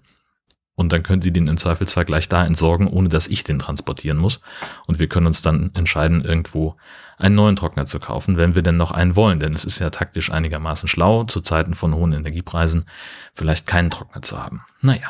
und 0.78 0.92
dann 0.92 1.02
könnt 1.02 1.26
ihr 1.26 1.34
den 1.34 1.48
im 1.48 1.58
Zweifelsfall 1.58 2.06
gleich 2.06 2.30
da 2.30 2.46
entsorgen, 2.46 2.88
ohne 2.88 3.10
dass 3.10 3.28
ich 3.28 3.44
den 3.44 3.58
transportieren 3.58 4.18
muss. 4.18 4.42
Und 4.86 5.00
wir 5.00 5.10
können 5.10 5.26
uns 5.26 5.42
dann 5.42 5.72
entscheiden, 5.74 6.24
irgendwo 6.24 6.76
einen 7.18 7.34
neuen 7.34 7.56
Trockner 7.56 7.88
zu 7.88 8.00
kaufen, 8.00 8.38
wenn 8.38 8.54
wir 8.54 8.62
denn 8.62 8.78
noch 8.78 8.92
einen 8.92 9.16
wollen. 9.16 9.40
Denn 9.40 9.54
es 9.54 9.66
ist 9.66 9.80
ja 9.80 9.90
taktisch 9.90 10.32
einigermaßen 10.32 10.88
schlau, 10.88 11.24
zu 11.24 11.42
Zeiten 11.42 11.74
von 11.74 11.96
hohen 11.96 12.14
Energiepreisen 12.14 12.86
vielleicht 13.34 13.66
keinen 13.66 13.90
Trockner 13.90 14.22
zu 14.22 14.38
haben. 14.38 14.62
Naja. 14.82 15.10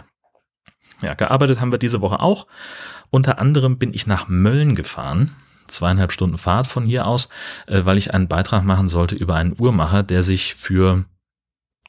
Ja, 1.01 1.15
gearbeitet 1.15 1.59
haben 1.59 1.73
wir 1.73 1.79
diese 1.79 1.99
Woche 1.99 2.21
auch. 2.21 2.47
Unter 3.09 3.37
anderem 3.37 3.77
bin 3.77 3.93
ich 3.93 4.07
nach 4.07 4.29
Mölln 4.29 4.73
gefahren 4.73 5.35
zweieinhalb 5.67 6.13
Stunden 6.13 6.37
Fahrt 6.37 6.65
von 6.65 6.85
hier 6.85 7.05
aus, 7.05 7.27
äh, 7.67 7.83
weil 7.83 7.97
ich 7.97 8.13
einen 8.13 8.29
Beitrag 8.29 8.63
machen 8.63 8.87
sollte 8.87 9.15
über 9.15 9.35
einen 9.35 9.53
Uhrmacher, 9.59 10.01
der 10.01 10.23
sich 10.23 10.55
für 10.55 11.03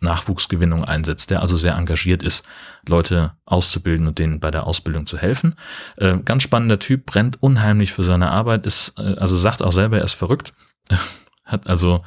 Nachwuchsgewinnung 0.00 0.84
einsetzt, 0.84 1.30
der 1.30 1.42
also 1.42 1.56
sehr 1.56 1.74
engagiert 1.74 2.22
ist, 2.22 2.46
Leute 2.86 3.32
auszubilden 3.44 4.06
und 4.06 4.18
denen 4.18 4.40
bei 4.40 4.50
der 4.50 4.66
Ausbildung 4.66 5.06
zu 5.06 5.18
helfen. 5.18 5.54
Äh, 5.96 6.18
ganz 6.18 6.42
spannender 6.42 6.78
Typ, 6.78 7.06
brennt 7.06 7.42
unheimlich 7.42 7.92
für 7.92 8.02
seine 8.02 8.30
Arbeit, 8.30 8.66
ist, 8.66 8.94
äh, 8.98 9.14
also 9.16 9.36
sagt 9.36 9.62
auch 9.62 9.72
selber, 9.72 9.98
er 9.98 10.04
ist 10.04 10.14
verrückt, 10.14 10.52
hat 11.44 11.66
also 11.66 12.02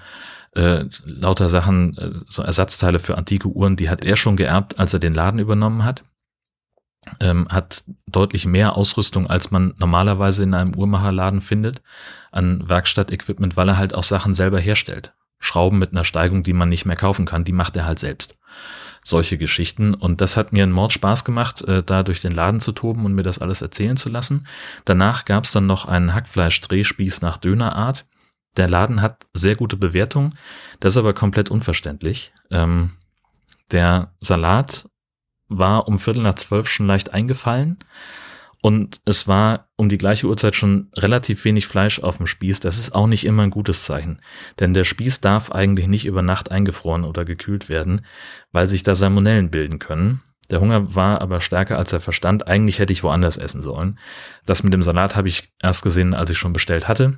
äh, 0.53 0.86
lauter 1.05 1.50
Sachen, 1.50 1.98
äh, 1.98 2.12
so 2.27 2.41
Ersatzteile 2.41 3.00
für 3.00 3.17
antike 3.17 3.48
Uhren, 3.48 3.75
die 3.75 3.89
hat 3.89 4.03
er 4.03 4.15
schon 4.15 4.36
geerbt, 4.36 4.79
als 4.79 4.93
er 4.93 5.00
den 5.00 5.13
Laden 5.13 5.39
übernommen 5.39 5.83
hat. 5.83 6.03
Ähm, 7.19 7.48
hat 7.50 7.83
deutlich 8.05 8.45
mehr 8.45 8.77
Ausrüstung, 8.77 9.27
als 9.27 9.50
man 9.50 9.74
normalerweise 9.79 10.43
in 10.43 10.53
einem 10.53 10.75
Uhrmacherladen 10.75 11.41
findet, 11.41 11.81
an 12.31 12.69
Werkstattequipment, 12.69 13.57
weil 13.57 13.69
er 13.69 13.77
halt 13.77 13.95
auch 13.95 14.03
Sachen 14.03 14.36
selber 14.36 14.60
herstellt. 14.60 15.13
Schrauben 15.41 15.79
mit 15.79 15.91
einer 15.91 16.05
Steigung, 16.05 16.43
die 16.43 16.53
man 16.53 16.69
nicht 16.69 16.86
mehr 16.86 16.95
kaufen 16.95 17.25
kann, 17.25 17.43
die 17.43 17.51
macht 17.51 17.75
er 17.75 17.86
halt 17.86 18.00
selbst. 18.00 18.38
Solche 19.03 19.38
Geschichten. 19.38 19.93
Und 19.95 20.21
das 20.21 20.38
hat 20.38 20.53
mir 20.53 20.63
einen 20.63 20.71
Mord 20.71 20.93
Spaß 20.93 21.25
gemacht, 21.25 21.62
äh, 21.63 21.83
da 21.83 22.03
durch 22.03 22.21
den 22.21 22.31
Laden 22.31 22.62
zu 22.62 22.71
toben 22.71 23.03
und 23.05 23.13
mir 23.13 23.24
das 23.24 23.39
alles 23.39 23.62
erzählen 23.62 23.98
zu 23.98 24.10
lassen. 24.10 24.48
Danach 24.86 25.25
gab 25.25 25.43
es 25.45 25.51
dann 25.51 25.65
noch 25.65 25.86
einen 25.86 26.13
Hackfleisch-Drehspieß 26.13 27.21
nach 27.21 27.38
Dönerart. 27.38 28.05
Der 28.57 28.69
Laden 28.69 29.01
hat 29.01 29.25
sehr 29.33 29.55
gute 29.55 29.75
Bewertungen. 29.75 30.38
Das 30.79 30.93
ist 30.93 30.98
aber 30.98 31.13
komplett 31.13 31.50
unverständlich. 31.50 32.31
Ähm, 32.51 32.91
der 33.71 34.13
Salat 34.19 34.88
war 35.48 35.88
um 35.88 36.00
Viertel 36.00 36.24
nach 36.24 36.36
zwölf 36.36 36.69
schon 36.69 36.88
leicht 36.88 37.13
eingefallen. 37.13 37.79
Und 38.62 39.01
es 39.06 39.27
war 39.27 39.70
um 39.75 39.89
die 39.89 39.98
gleiche 39.98 40.27
Uhrzeit 40.27 40.56
schon 40.56 40.91
relativ 40.96 41.44
wenig 41.46 41.65
Fleisch 41.65 42.00
auf 42.00 42.18
dem 42.18 42.27
Spieß. 42.27 42.60
Das 42.60 42.77
ist 42.77 42.94
auch 42.94 43.08
nicht 43.08 43.25
immer 43.25 43.44
ein 43.44 43.50
gutes 43.50 43.86
Zeichen. 43.86 44.22
Denn 44.60 44.75
der 44.75 44.84
Spieß 44.84 45.20
darf 45.20 45.51
eigentlich 45.51 45.88
nicht 45.88 46.06
über 46.06 46.22
Nacht 46.22 46.51
eingefroren 46.51 47.03
oder 47.03 47.25
gekühlt 47.25 47.70
werden, 47.70 48.06
weil 48.51 48.68
sich 48.68 48.84
da 48.84 48.94
Salmonellen 48.94 49.50
bilden 49.50 49.80
können. 49.80 50.22
Der 50.51 50.60
Hunger 50.60 50.94
war 50.94 51.22
aber 51.22 51.41
stärker 51.41 51.77
als 51.77 51.89
der 51.89 52.01
Verstand. 52.01 52.46
Eigentlich 52.46 52.77
hätte 52.77 52.94
ich 52.94 53.03
woanders 53.03 53.38
essen 53.38 53.62
sollen. 53.62 53.98
Das 54.46 54.63
mit 54.63 54.74
dem 54.74 54.84
Salat 54.84 55.15
habe 55.15 55.27
ich 55.27 55.51
erst 55.60 55.82
gesehen, 55.82 56.13
als 56.13 56.30
ich 56.30 56.38
schon 56.38 56.53
bestellt 56.53 56.88
hatte. 56.88 57.18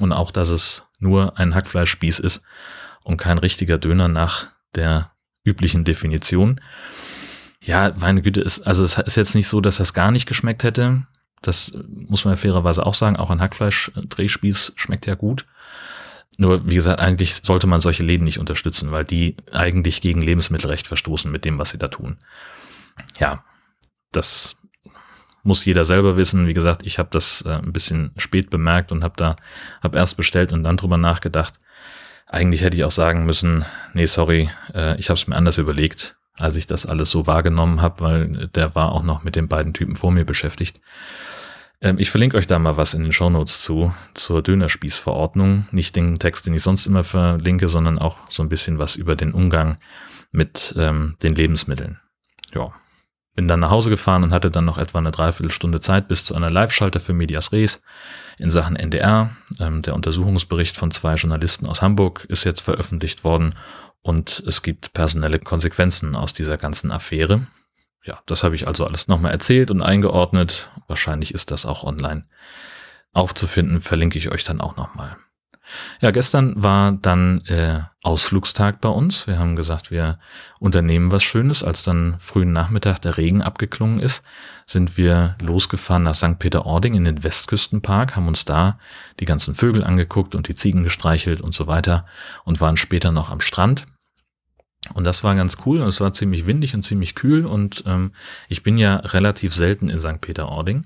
Und 0.00 0.12
auch, 0.12 0.32
dass 0.32 0.48
es 0.48 0.84
nur 0.98 1.38
ein 1.38 1.54
Hackfleischspieß 1.54 2.18
ist 2.18 2.42
und 3.04 3.16
kein 3.16 3.38
richtiger 3.38 3.78
Döner 3.78 4.08
nach 4.08 4.48
der 4.74 5.12
üblichen 5.44 5.84
Definition. 5.84 6.60
Ja, 7.66 7.92
meine 7.98 8.22
Güte, 8.22 8.40
ist, 8.40 8.64
also 8.64 8.84
es 8.84 8.96
ist 8.96 9.16
jetzt 9.16 9.34
nicht 9.34 9.48
so, 9.48 9.60
dass 9.60 9.78
das 9.78 9.92
gar 9.92 10.12
nicht 10.12 10.26
geschmeckt 10.26 10.62
hätte. 10.62 11.02
Das 11.42 11.72
muss 11.88 12.24
man 12.24 12.34
ja 12.34 12.36
fairerweise 12.36 12.86
auch 12.86 12.94
sagen. 12.94 13.16
Auch 13.16 13.28
ein 13.30 13.40
Hackfleisch-Drehspieß 13.40 14.74
schmeckt 14.76 15.06
ja 15.06 15.16
gut. 15.16 15.46
Nur, 16.38 16.64
wie 16.70 16.76
gesagt, 16.76 17.00
eigentlich 17.00 17.34
sollte 17.34 17.66
man 17.66 17.80
solche 17.80 18.04
Läden 18.04 18.22
nicht 18.22 18.38
unterstützen, 18.38 18.92
weil 18.92 19.04
die 19.04 19.36
eigentlich 19.50 20.00
gegen 20.00 20.20
Lebensmittelrecht 20.20 20.86
verstoßen 20.86 21.30
mit 21.30 21.44
dem, 21.44 21.58
was 21.58 21.70
sie 21.70 21.78
da 21.78 21.88
tun. 21.88 22.18
Ja, 23.18 23.42
das 24.12 24.56
muss 25.42 25.64
jeder 25.64 25.84
selber 25.84 26.16
wissen. 26.16 26.46
Wie 26.46 26.54
gesagt, 26.54 26.86
ich 26.86 27.00
habe 27.00 27.08
das 27.10 27.42
äh, 27.42 27.50
ein 27.50 27.72
bisschen 27.72 28.12
spät 28.16 28.48
bemerkt 28.48 28.92
und 28.92 29.02
habe 29.02 29.14
da 29.16 29.34
hab 29.82 29.96
erst 29.96 30.16
bestellt 30.16 30.52
und 30.52 30.62
dann 30.62 30.76
drüber 30.76 30.98
nachgedacht. 30.98 31.54
Eigentlich 32.28 32.62
hätte 32.62 32.76
ich 32.76 32.84
auch 32.84 32.92
sagen 32.92 33.26
müssen, 33.26 33.64
nee, 33.92 34.06
sorry, 34.06 34.50
äh, 34.72 34.96
ich 35.00 35.08
habe 35.08 35.18
es 35.18 35.26
mir 35.26 35.34
anders 35.34 35.58
überlegt 35.58 36.16
als 36.38 36.56
ich 36.56 36.66
das 36.66 36.86
alles 36.86 37.10
so 37.10 37.26
wahrgenommen 37.26 37.80
habe, 37.80 38.00
weil 38.00 38.48
der 38.54 38.74
war 38.74 38.92
auch 38.92 39.02
noch 39.02 39.22
mit 39.22 39.36
den 39.36 39.48
beiden 39.48 39.72
Typen 39.72 39.96
vor 39.96 40.12
mir 40.12 40.24
beschäftigt. 40.24 40.80
Ähm, 41.80 41.98
ich 41.98 42.10
verlinke 42.10 42.36
euch 42.36 42.46
da 42.46 42.58
mal 42.58 42.76
was 42.76 42.94
in 42.94 43.02
den 43.02 43.12
Shownotes 43.12 43.62
zu, 43.62 43.92
zur 44.14 44.42
Dönerspießverordnung. 44.42 45.66
Nicht 45.70 45.96
den 45.96 46.18
Text, 46.18 46.46
den 46.46 46.54
ich 46.54 46.62
sonst 46.62 46.86
immer 46.86 47.04
verlinke, 47.04 47.68
sondern 47.68 47.98
auch 47.98 48.18
so 48.28 48.42
ein 48.42 48.48
bisschen 48.48 48.78
was 48.78 48.96
über 48.96 49.16
den 49.16 49.32
Umgang 49.32 49.78
mit 50.30 50.74
ähm, 50.78 51.16
den 51.22 51.34
Lebensmitteln. 51.34 52.00
Ja. 52.54 52.72
Bin 53.34 53.48
dann 53.48 53.60
nach 53.60 53.70
Hause 53.70 53.90
gefahren 53.90 54.24
und 54.24 54.32
hatte 54.32 54.48
dann 54.48 54.64
noch 54.64 54.78
etwa 54.78 54.98
eine 54.98 55.10
Dreiviertelstunde 55.10 55.80
Zeit 55.80 56.08
bis 56.08 56.24
zu 56.24 56.34
einer 56.34 56.48
Live-Schalter 56.48 57.00
für 57.00 57.12
Medias 57.12 57.52
Res 57.52 57.82
in 58.38 58.50
Sachen 58.50 58.76
NDR. 58.76 59.36
Ähm, 59.60 59.82
der 59.82 59.94
Untersuchungsbericht 59.94 60.78
von 60.78 60.90
zwei 60.90 61.16
Journalisten 61.16 61.66
aus 61.66 61.82
Hamburg 61.82 62.24
ist 62.30 62.44
jetzt 62.44 62.60
veröffentlicht 62.60 63.24
worden 63.24 63.54
und 64.06 64.42
es 64.46 64.62
gibt 64.62 64.92
personelle 64.92 65.40
Konsequenzen 65.40 66.14
aus 66.14 66.32
dieser 66.32 66.56
ganzen 66.56 66.92
Affäre. 66.92 67.46
Ja, 68.04 68.22
das 68.26 68.44
habe 68.44 68.54
ich 68.54 68.68
also 68.68 68.86
alles 68.86 69.08
nochmal 69.08 69.32
erzählt 69.32 69.72
und 69.72 69.82
eingeordnet. 69.82 70.70
Wahrscheinlich 70.86 71.34
ist 71.34 71.50
das 71.50 71.66
auch 71.66 71.82
online 71.82 72.24
aufzufinden, 73.12 73.80
verlinke 73.80 74.18
ich 74.18 74.30
euch 74.30 74.44
dann 74.44 74.60
auch 74.60 74.76
nochmal. 74.76 75.16
Ja, 76.00 76.12
gestern 76.12 76.62
war 76.62 76.92
dann 76.92 77.44
äh, 77.46 77.80
Ausflugstag 78.04 78.80
bei 78.80 78.88
uns. 78.88 79.26
Wir 79.26 79.40
haben 79.40 79.56
gesagt, 79.56 79.90
wir 79.90 80.20
unternehmen 80.60 81.10
was 81.10 81.24
Schönes. 81.24 81.64
Als 81.64 81.82
dann 81.82 82.20
frühen 82.20 82.52
Nachmittag 82.52 83.00
der 83.00 83.16
Regen 83.16 83.42
abgeklungen 83.42 83.98
ist, 83.98 84.22
sind 84.66 84.96
wir 84.96 85.34
losgefahren 85.42 86.04
nach 86.04 86.14
St. 86.14 86.38
Peter-Ording 86.38 86.94
in 86.94 87.04
den 87.04 87.24
Westküstenpark, 87.24 88.14
haben 88.14 88.28
uns 88.28 88.44
da 88.44 88.78
die 89.18 89.24
ganzen 89.24 89.56
Vögel 89.56 89.82
angeguckt 89.82 90.36
und 90.36 90.46
die 90.46 90.54
Ziegen 90.54 90.84
gestreichelt 90.84 91.40
und 91.40 91.54
so 91.54 91.66
weiter 91.66 92.04
und 92.44 92.60
waren 92.60 92.76
später 92.76 93.10
noch 93.10 93.30
am 93.30 93.40
Strand. 93.40 93.86
Und 94.94 95.04
das 95.04 95.24
war 95.24 95.34
ganz 95.34 95.58
cool 95.66 95.80
und 95.80 95.88
es 95.88 96.00
war 96.00 96.12
ziemlich 96.12 96.46
windig 96.46 96.74
und 96.74 96.82
ziemlich 96.82 97.14
kühl 97.14 97.44
und 97.46 97.84
ähm, 97.86 98.12
ich 98.48 98.62
bin 98.62 98.78
ja 98.78 98.96
relativ 98.96 99.54
selten 99.54 99.88
in 99.88 99.98
St. 99.98 100.20
Peter-Ording 100.20 100.84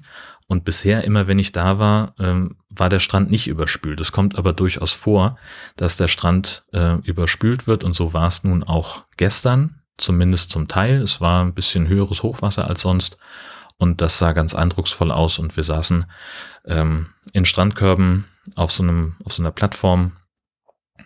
und 0.50 0.64
bisher, 0.64 1.04
immer 1.04 1.28
wenn 1.28 1.38
ich 1.38 1.52
da 1.52 1.78
war, 1.78 2.12
ähm, 2.18 2.56
war 2.70 2.88
der 2.88 2.98
Strand 2.98 3.30
nicht 3.30 3.46
überspült. 3.46 4.00
Es 4.00 4.10
kommt 4.10 4.34
aber 4.36 4.52
durchaus 4.52 4.92
vor, 4.92 5.38
dass 5.76 5.96
der 5.96 6.08
Strand 6.08 6.64
äh, 6.72 6.96
überspült 7.04 7.68
wird. 7.68 7.84
Und 7.84 7.94
so 7.94 8.14
war 8.14 8.26
es 8.26 8.42
nun 8.42 8.64
auch 8.64 9.04
gestern, 9.16 9.80
zumindest 9.96 10.50
zum 10.50 10.66
Teil. 10.66 11.02
Es 11.02 11.20
war 11.20 11.44
ein 11.44 11.54
bisschen 11.54 11.86
höheres 11.86 12.24
Hochwasser 12.24 12.66
als 12.66 12.80
sonst. 12.80 13.16
Und 13.78 14.00
das 14.00 14.18
sah 14.18 14.32
ganz 14.32 14.56
eindrucksvoll 14.56 15.12
aus. 15.12 15.38
Und 15.38 15.56
wir 15.56 15.62
saßen 15.62 16.04
ähm, 16.64 17.10
in 17.32 17.44
Strandkörben 17.44 18.24
auf 18.56 18.72
so, 18.72 18.82
einem, 18.82 19.14
auf 19.22 19.32
so 19.32 19.42
einer 19.42 19.52
Plattform 19.52 20.16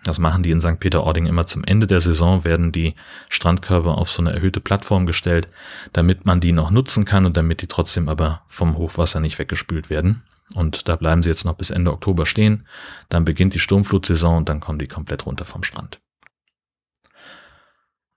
das 0.05 0.19
machen 0.19 0.43
die 0.43 0.51
in 0.51 0.61
St. 0.61 0.81
Peter-Ording 0.81 1.27
immer 1.27 1.47
zum 1.47 1.65
Ende 1.65 1.87
der 1.87 2.01
Saison, 2.01 2.45
werden 2.45 2.73
die 2.73 2.95
Strandkörbe 3.29 3.93
auf 3.93 4.11
so 4.11 4.23
eine 4.23 4.33
erhöhte 4.33 4.61
Plattform 4.61 5.07
gestellt, 5.07 5.47
damit 5.93 6.27
man 6.27 6.41
die 6.41 6.53
noch 6.53 6.71
nutzen 6.71 7.05
kann 7.05 7.27
und 7.27 7.37
damit 7.37 7.63
die 7.63 7.69
trotzdem 7.69 8.09
aber 8.09 8.43
vom 8.47 8.77
Hochwasser 8.77 9.21
nicht 9.21 9.39
weggespült 9.39 9.91
werden. 9.91 10.23
Und 10.55 10.89
da 10.89 10.97
bleiben 10.97 11.23
sie 11.23 11.31
jetzt 11.31 11.45
noch 11.45 11.55
bis 11.55 11.71
Ende 11.71 11.93
Oktober 11.93 12.27
stehen. 12.27 12.67
Dann 13.09 13.25
beginnt 13.25 13.55
die 13.55 13.59
Sturmflutsaison 13.59 14.39
und 14.39 14.49
dann 14.49 14.61
kommen 14.61 14.79
die 14.79 14.89
komplett 14.89 15.27
runter 15.27 15.45
vom 15.45 15.63
Strand. 15.63 16.01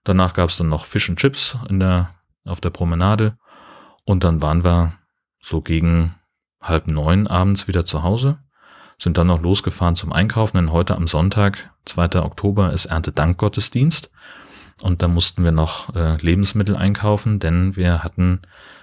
Danach 0.04 0.34
gab 0.34 0.50
es 0.50 0.56
dann 0.56 0.68
noch 0.68 0.84
Fish 0.84 1.08
and 1.08 1.18
Chips 1.18 1.56
in 1.68 1.80
der, 1.80 2.10
auf 2.44 2.60
der 2.60 2.70
Promenade. 2.70 3.38
Und 4.04 4.24
dann 4.24 4.42
waren 4.42 4.64
wir 4.64 4.92
so 5.40 5.60
gegen 5.60 6.14
halb 6.62 6.86
neun 6.86 7.26
abends 7.26 7.68
wieder 7.68 7.84
zu 7.84 8.02
Hause 8.02 8.38
sind 9.00 9.18
dann 9.18 9.28
noch 9.28 9.40
losgefahren 9.40 9.94
zum 9.94 10.12
Einkaufen, 10.12 10.56
denn 10.56 10.72
heute 10.72 10.96
am 10.96 11.06
Sonntag, 11.06 11.72
2. 11.86 12.20
Oktober, 12.22 12.72
ist 12.72 12.86
Erntedankgottesdienst. 12.86 14.10
und 14.82 15.02
da 15.02 15.08
mussten 15.08 15.44
wir 15.44 15.52
noch 15.52 15.94
äh, 15.94 16.16
Lebensmittel 16.18 16.76
einkaufen, 16.76 17.40
denn 17.40 17.74
wir 17.76 18.04
hatten, 18.04 18.40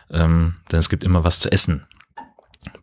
ähm, 0.09 0.55
denn 0.71 0.79
es 0.79 0.89
gibt 0.89 1.03
immer 1.03 1.23
was 1.23 1.39
zu 1.39 1.51
essen 1.51 1.85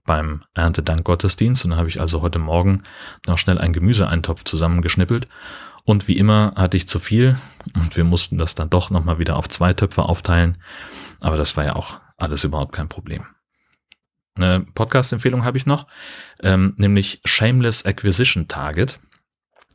beim 0.04 0.42
Erntedank-Gottesdienst. 0.54 1.64
Und 1.64 1.72
da 1.72 1.76
habe 1.76 1.88
ich 1.88 2.00
also 2.00 2.22
heute 2.22 2.38
Morgen 2.38 2.82
noch 3.26 3.38
schnell 3.38 3.58
einen 3.58 3.72
Gemüseeintopf 3.72 4.44
zusammengeschnippelt. 4.44 5.28
Und 5.84 6.06
wie 6.08 6.16
immer 6.16 6.54
hatte 6.56 6.76
ich 6.76 6.88
zu 6.88 6.98
viel 6.98 7.36
und 7.74 7.96
wir 7.96 8.04
mussten 8.04 8.38
das 8.38 8.54
dann 8.54 8.70
doch 8.70 8.90
nochmal 8.90 9.18
wieder 9.18 9.36
auf 9.36 9.48
zwei 9.48 9.72
Töpfe 9.72 10.04
aufteilen. 10.04 10.58
Aber 11.20 11.36
das 11.36 11.56
war 11.56 11.64
ja 11.64 11.74
auch 11.74 12.00
alles 12.18 12.44
überhaupt 12.44 12.72
kein 12.72 12.88
Problem. 12.88 13.26
Eine 14.34 14.60
Podcast-Empfehlung 14.74 15.44
habe 15.44 15.58
ich 15.58 15.66
noch, 15.66 15.86
ähm, 16.42 16.74
nämlich 16.76 17.20
Shameless 17.24 17.84
Acquisition 17.84 18.48
Target. 18.48 19.00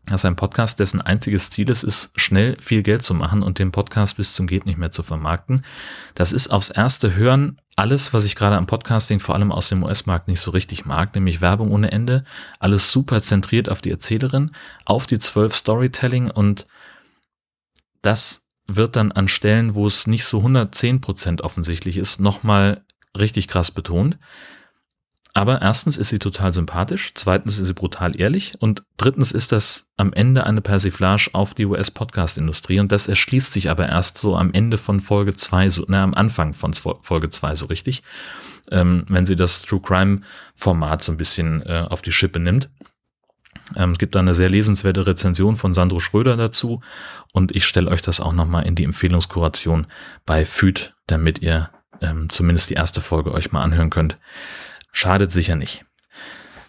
Das 0.05 0.21
ist 0.21 0.25
ein 0.25 0.37
Podcast, 0.37 0.79
dessen 0.79 1.01
einziges 1.01 1.49
Ziel 1.49 1.69
es 1.69 1.83
ist, 1.83 2.11
schnell 2.15 2.55
viel 2.61 2.81
Geld 2.81 3.03
zu 3.03 3.13
machen 3.13 3.43
und 3.43 3.59
den 3.59 3.73
Podcast 3.73 4.15
bis 4.15 4.33
zum 4.33 4.47
Geht 4.47 4.65
nicht 4.65 4.77
mehr 4.77 4.89
zu 4.89 5.03
vermarkten. 5.03 5.65
Das 6.15 6.31
ist 6.31 6.47
aufs 6.47 6.69
erste 6.69 7.13
Hören 7.13 7.59
alles, 7.75 8.13
was 8.13 8.23
ich 8.23 8.37
gerade 8.37 8.55
am 8.55 8.67
Podcasting 8.67 9.19
vor 9.19 9.35
allem 9.35 9.51
aus 9.51 9.67
dem 9.67 9.83
US-Markt 9.83 10.29
nicht 10.29 10.39
so 10.39 10.51
richtig 10.51 10.85
mag, 10.85 11.13
nämlich 11.13 11.41
Werbung 11.41 11.71
ohne 11.71 11.91
Ende, 11.91 12.23
alles 12.57 12.91
super 12.91 13.21
zentriert 13.21 13.69
auf 13.69 13.81
die 13.81 13.91
Erzählerin, 13.91 14.51
auf 14.85 15.07
die 15.07 15.19
zwölf 15.19 15.53
Storytelling 15.53 16.31
und 16.31 16.65
das 18.01 18.47
wird 18.65 18.95
dann 18.95 19.11
an 19.11 19.27
Stellen, 19.27 19.75
wo 19.75 19.87
es 19.87 20.07
nicht 20.07 20.25
so 20.25 20.39
110 20.39 21.01
Prozent 21.01 21.41
offensichtlich 21.41 21.97
ist, 21.97 22.19
nochmal 22.19 22.83
richtig 23.17 23.47
krass 23.47 23.71
betont. 23.71 24.17
Aber 25.37 25.61
erstens 25.61 25.97
ist 25.97 26.09
sie 26.09 26.17
total 26.17 26.51
sympathisch, 26.51 27.11
zweitens 27.13 27.59
ist 27.59 27.67
sie 27.67 27.73
brutal 27.75 28.19
ehrlich 28.19 28.53
und 28.57 28.81
drittens 28.97 29.31
ist 29.31 29.51
das 29.51 29.85
am 29.95 30.11
Ende 30.11 30.47
eine 30.47 30.61
Persiflage 30.61 31.29
auf 31.33 31.53
die 31.53 31.65
US-Podcast-Industrie 31.65 32.79
und 32.79 32.91
das 32.91 33.07
erschließt 33.07 33.53
sich 33.53 33.69
aber 33.69 33.87
erst 33.87 34.17
so 34.17 34.35
am 34.35 34.51
Ende 34.51 34.79
von 34.79 34.99
Folge 34.99 35.35
2, 35.35 35.69
so, 35.69 35.85
na, 35.87 36.01
am 36.01 36.15
Anfang 36.15 36.55
von 36.55 36.73
Folge 36.73 37.29
2 37.29 37.53
so 37.53 37.67
richtig, 37.67 38.01
ähm, 38.71 39.05
wenn 39.09 39.27
sie 39.27 39.35
das 39.35 39.61
True 39.61 39.79
Crime-Format 39.79 41.03
so 41.03 41.11
ein 41.11 41.17
bisschen 41.17 41.61
äh, 41.67 41.85
auf 41.87 42.01
die 42.01 42.11
Schippe 42.11 42.39
nimmt. 42.39 42.71
Ähm, 43.75 43.91
es 43.91 43.99
gibt 43.99 44.15
da 44.15 44.19
eine 44.21 44.33
sehr 44.33 44.49
lesenswerte 44.49 45.05
Rezension 45.05 45.55
von 45.55 45.75
Sandro 45.75 45.99
Schröder 45.99 46.35
dazu 46.35 46.81
und 47.31 47.55
ich 47.55 47.65
stelle 47.65 47.91
euch 47.91 48.01
das 48.01 48.19
auch 48.19 48.33
nochmal 48.33 48.65
in 48.65 48.73
die 48.73 48.85
Empfehlungskuration 48.85 49.85
bei 50.25 50.45
FÜD, 50.45 50.95
damit 51.05 51.43
ihr 51.43 51.69
ähm, 52.01 52.29
zumindest 52.29 52.69
die 52.69 52.75
erste 52.75 53.01
Folge 53.01 53.31
euch 53.31 53.51
mal 53.51 53.63
anhören 53.63 53.89
könnt. 53.89 54.17
Schadet 54.91 55.31
sicher 55.31 55.55
nicht. 55.55 55.83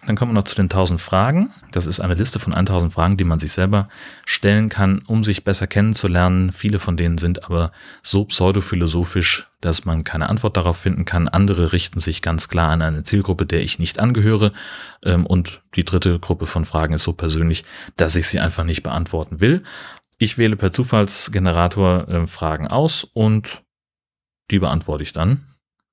Dann 0.09 0.15
kommen 0.15 0.31
wir 0.31 0.35
noch 0.35 0.45
zu 0.45 0.55
den 0.55 0.65
1000 0.65 0.99
Fragen. 0.99 1.53
Das 1.71 1.85
ist 1.85 1.99
eine 1.99 2.15
Liste 2.15 2.39
von 2.39 2.53
1000 2.53 2.91
Fragen, 2.91 3.17
die 3.17 3.25
man 3.25 3.37
sich 3.37 3.51
selber 3.51 3.89
stellen 4.25 4.69
kann, 4.69 5.03
um 5.05 5.23
sich 5.23 5.43
besser 5.43 5.67
kennenzulernen. 5.67 6.51
Viele 6.51 6.79
von 6.79 6.97
denen 6.97 7.17
sind 7.17 7.43
aber 7.43 7.71
so 8.01 8.25
pseudophilosophisch, 8.25 9.47
dass 9.61 9.85
man 9.85 10.03
keine 10.03 10.29
Antwort 10.29 10.57
darauf 10.57 10.77
finden 10.77 11.05
kann. 11.05 11.27
Andere 11.27 11.73
richten 11.73 11.99
sich 11.99 12.21
ganz 12.21 12.47
klar 12.47 12.71
an 12.71 12.81
eine 12.81 13.03
Zielgruppe, 13.03 13.45
der 13.45 13.61
ich 13.61 13.77
nicht 13.77 13.99
angehöre. 13.99 14.53
Ähm, 15.03 15.27
und 15.27 15.61
die 15.75 15.85
dritte 15.85 16.17
Gruppe 16.17 16.47
von 16.47 16.65
Fragen 16.65 16.93
ist 16.93 17.03
so 17.03 17.13
persönlich, 17.13 17.65
dass 17.97 18.15
ich 18.15 18.27
sie 18.27 18.39
einfach 18.39 18.63
nicht 18.63 18.83
beantworten 18.83 19.41
will. 19.41 19.63
Ich 20.17 20.37
wähle 20.37 20.55
per 20.55 20.71
Zufallsgenerator 20.71 22.07
äh, 22.07 22.25
Fragen 22.25 22.67
aus 22.67 23.03
und 23.03 23.63
die 24.51 24.59
beantworte 24.59 25.03
ich 25.03 25.13
dann 25.13 25.45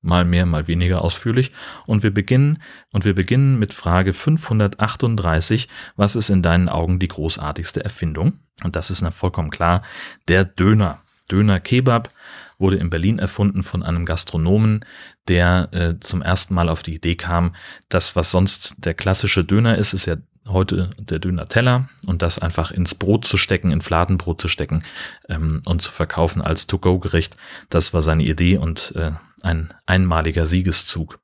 mal 0.07 0.25
mehr, 0.25 0.47
mal 0.47 0.69
weniger 0.69 1.03
ausführlich. 1.03 1.53
Und 1.87 2.03
wir 2.03 2.15
beginnen, 2.15 2.63
und 2.93 3.05
wir 3.05 3.15
beginnen 3.15 3.59
mit 3.59 3.75
Frage 3.75 4.13
538. 4.13 5.69
Was 5.97 6.17
ist 6.17 6.31
in 6.31 6.43
deinen 6.43 6.69
Augen 6.69 6.99
die 6.99 7.09
großartigste 7.09 7.85
Erfindung? 7.85 8.41
Und 8.63 8.77
das 8.77 8.91
ist 8.91 9.03
na 9.03 9.11
vollkommen 9.11 9.51
klar. 9.51 9.83
Der 10.29 10.45
Döner. 10.45 11.03
Döner 11.31 11.59
Kebab 11.59 12.11
wurde 12.59 12.77
in 12.77 12.89
Berlin 12.89 13.19
erfunden 13.19 13.63
von 13.63 13.83
einem 13.83 14.07
Gastronomen, 14.07 14.85
der 15.29 15.69
äh, 15.73 16.01
zum 16.01 16.23
ersten 16.23 16.55
Mal 16.55 16.69
auf 16.69 16.83
die 16.83 16.95
Idee 16.95 17.17
kam, 17.17 17.55
das, 17.89 18.17
was 18.17 18.31
sonst 18.31 18.77
der 18.79 18.95
klassische 18.95 19.45
Döner 19.45 19.77
ist, 19.77 19.93
ist 19.93 20.07
ja 20.07 20.17
heute 20.47 20.91
der 20.99 21.19
Döner-Teller 21.19 21.89
und 22.07 22.23
das 22.23 22.39
einfach 22.39 22.71
ins 22.71 22.95
Brot 22.95 23.25
zu 23.25 23.37
stecken, 23.37 23.71
in 23.71 23.81
Fladenbrot 23.81 24.41
zu 24.41 24.49
stecken 24.49 24.83
ähm, 25.29 25.63
und 25.67 25.83
zu 25.83 25.93
verkaufen 25.93 26.43
als 26.43 26.67
To-Go-Gericht. 26.67 27.35
Das 27.69 27.93
war 27.93 28.03
seine 28.03 28.25
Idee 28.25 28.59
und 28.59 28.95
äh, 28.97 29.13
ein 29.43 29.73
einmaliger 29.87 30.47
Siegeszug. 30.47 31.19